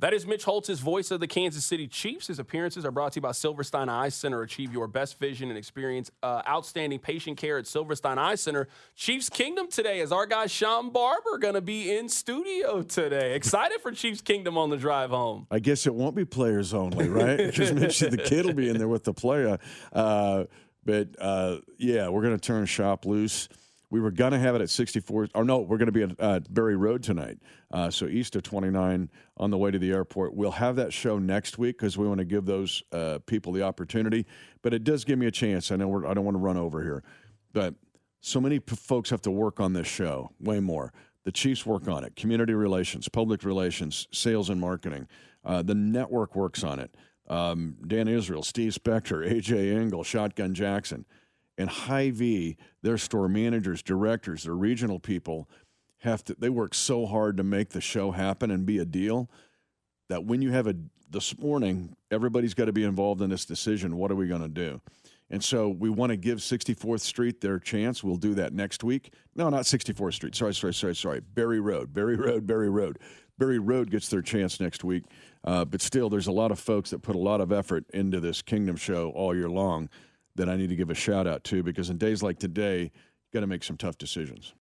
That 0.00 0.12
is 0.12 0.26
Mitch 0.26 0.44
Holthus 0.44 0.80
voice 0.80 1.10
of 1.10 1.20
the 1.20 1.26
Kansas 1.26 1.64
City 1.64 1.88
Chiefs. 1.88 2.26
His 2.26 2.38
appearances 2.38 2.84
are 2.84 2.90
brought 2.90 3.12
to 3.12 3.16
you 3.16 3.22
by 3.22 3.32
Silverstein 3.32 3.88
Eye 3.88 4.10
Center. 4.10 4.42
Achieve 4.42 4.70
your 4.70 4.86
best 4.86 5.18
vision 5.18 5.48
and 5.48 5.56
experience 5.56 6.10
uh, 6.22 6.42
outstanding 6.46 6.98
patient 6.98 7.38
care 7.38 7.56
at 7.56 7.66
Silverstein 7.66 8.18
Eye 8.18 8.34
Center. 8.34 8.68
Chiefs 8.94 9.30
Kingdom 9.30 9.68
today 9.70 10.00
is 10.00 10.12
our 10.12 10.26
guy 10.26 10.48
Sean 10.48 10.90
Barber 10.90 11.38
going 11.38 11.54
to 11.54 11.62
be 11.62 11.96
in 11.96 12.10
studio 12.10 12.82
today. 12.82 13.34
Excited 13.34 13.80
for 13.80 13.90
Chiefs 13.90 14.20
Kingdom 14.20 14.58
on 14.58 14.68
the 14.68 14.76
drive 14.76 15.08
home. 15.08 15.46
I 15.50 15.60
guess 15.60 15.86
it 15.86 15.94
won't 15.94 16.14
be 16.14 16.26
players 16.26 16.74
only, 16.74 17.08
right? 17.08 17.38
Because 17.56 17.72
Mitch, 17.72 18.00
the 18.00 18.18
kid 18.18 18.44
will 18.44 18.52
be 18.52 18.68
in 18.68 18.76
there 18.76 18.88
with 18.88 19.04
the 19.04 19.14
player. 19.14 19.58
Uh, 19.94 20.44
but 20.84 21.08
uh, 21.18 21.58
yeah, 21.78 22.08
we're 22.10 22.22
going 22.22 22.36
to 22.36 22.40
turn 22.40 22.66
shop 22.66 23.06
loose. 23.06 23.48
We 23.96 24.02
were 24.02 24.10
going 24.10 24.32
to 24.32 24.38
have 24.38 24.54
it 24.54 24.60
at 24.60 24.68
64. 24.68 25.28
Or 25.34 25.42
no, 25.42 25.60
we're 25.60 25.78
going 25.78 25.86
to 25.86 25.92
be 25.92 26.02
at 26.02 26.10
uh, 26.18 26.40
Barry 26.50 26.76
Road 26.76 27.02
tonight. 27.02 27.38
Uh, 27.70 27.88
so 27.88 28.04
east 28.04 28.36
of 28.36 28.42
29 28.42 29.08
on 29.38 29.50
the 29.50 29.56
way 29.56 29.70
to 29.70 29.78
the 29.78 29.90
airport. 29.90 30.34
We'll 30.34 30.50
have 30.50 30.76
that 30.76 30.92
show 30.92 31.18
next 31.18 31.56
week 31.56 31.78
because 31.78 31.96
we 31.96 32.06
want 32.06 32.18
to 32.18 32.26
give 32.26 32.44
those 32.44 32.82
uh, 32.92 33.20
people 33.24 33.54
the 33.54 33.62
opportunity. 33.62 34.26
But 34.60 34.74
it 34.74 34.84
does 34.84 35.06
give 35.06 35.18
me 35.18 35.24
a 35.24 35.30
chance. 35.30 35.70
I 35.70 35.76
know 35.76 35.88
we're, 35.88 36.06
I 36.06 36.12
don't 36.12 36.26
want 36.26 36.34
to 36.34 36.40
run 36.40 36.58
over 36.58 36.82
here, 36.82 37.04
but 37.54 37.74
so 38.20 38.38
many 38.38 38.60
p- 38.60 38.76
folks 38.76 39.08
have 39.08 39.22
to 39.22 39.30
work 39.30 39.60
on 39.60 39.72
this 39.72 39.86
show. 39.86 40.30
Way 40.40 40.60
more. 40.60 40.92
The 41.24 41.32
Chiefs 41.32 41.64
work 41.64 41.88
on 41.88 42.04
it. 42.04 42.16
Community 42.16 42.52
relations, 42.52 43.08
public 43.08 43.44
relations, 43.44 44.08
sales 44.12 44.50
and 44.50 44.60
marketing. 44.60 45.08
Uh, 45.42 45.62
the 45.62 45.74
network 45.74 46.36
works 46.36 46.62
on 46.62 46.80
it. 46.80 46.94
Um, 47.30 47.76
Dan 47.86 48.08
Israel, 48.08 48.42
Steve 48.42 48.74
Spector, 48.74 49.26
AJ 49.26 49.74
Engel, 49.74 50.04
Shotgun 50.04 50.52
Jackson 50.52 51.06
and 51.58 51.70
Hy-Vee, 51.70 52.56
their 52.82 52.98
store 52.98 53.28
managers, 53.28 53.82
directors, 53.82 54.44
their 54.44 54.54
regional 54.54 54.98
people 54.98 55.48
have 56.00 56.22
to 56.24 56.36
they 56.38 56.50
work 56.50 56.74
so 56.74 57.06
hard 57.06 57.36
to 57.38 57.42
make 57.42 57.70
the 57.70 57.80
show 57.80 58.10
happen 58.10 58.50
and 58.50 58.66
be 58.66 58.78
a 58.78 58.84
deal 58.84 59.30
that 60.08 60.24
when 60.24 60.42
you 60.42 60.52
have 60.52 60.66
a 60.66 60.76
this 61.08 61.38
morning, 61.38 61.96
everybody's 62.10 62.54
got 62.54 62.66
to 62.66 62.72
be 62.72 62.84
involved 62.84 63.22
in 63.22 63.30
this 63.30 63.44
decision. 63.44 63.96
What 63.96 64.10
are 64.10 64.16
we 64.16 64.26
going 64.26 64.42
to 64.42 64.48
do? 64.48 64.80
And 65.30 65.42
so 65.42 65.68
we 65.68 65.88
want 65.88 66.10
to 66.10 66.16
give 66.16 66.38
64th 66.38 67.00
Street 67.00 67.40
their 67.40 67.58
chance. 67.58 68.04
We'll 68.04 68.16
do 68.16 68.34
that 68.34 68.52
next 68.52 68.84
week. 68.84 69.12
No, 69.34 69.48
not 69.48 69.62
64th 69.62 70.14
Street. 70.14 70.34
Sorry, 70.34 70.54
sorry, 70.54 70.74
sorry, 70.74 70.94
sorry. 70.94 71.20
Barry 71.20 71.60
Road, 71.60 71.92
Barry 71.92 72.16
Road, 72.16 72.46
Barry 72.46 72.70
Road. 72.70 72.98
Barry 73.38 73.58
Road 73.58 73.90
gets 73.90 74.08
their 74.08 74.22
chance 74.22 74.60
next 74.60 74.84
week. 74.84 75.04
Uh, 75.44 75.64
but 75.64 75.80
still, 75.80 76.08
there's 76.08 76.26
a 76.26 76.32
lot 76.32 76.50
of 76.50 76.58
folks 76.58 76.90
that 76.90 77.02
put 77.02 77.16
a 77.16 77.20
lot 77.20 77.40
of 77.40 77.52
effort 77.52 77.84
into 77.92 78.20
this 78.20 78.40
Kingdom 78.42 78.76
show 78.76 79.10
all 79.10 79.34
year 79.34 79.48
long 79.48 79.88
that 80.36 80.48
I 80.48 80.56
need 80.56 80.68
to 80.68 80.76
give 80.76 80.90
a 80.90 80.94
shout 80.94 81.26
out 81.26 81.44
to 81.44 81.62
because 81.62 81.90
in 81.90 81.98
days 81.98 82.22
like 82.22 82.38
today, 82.38 82.82
you 82.82 82.90
got 83.32 83.40
to 83.40 83.46
make 83.46 83.64
some 83.64 83.76
tough 83.76 83.98
decisions. 83.98 84.54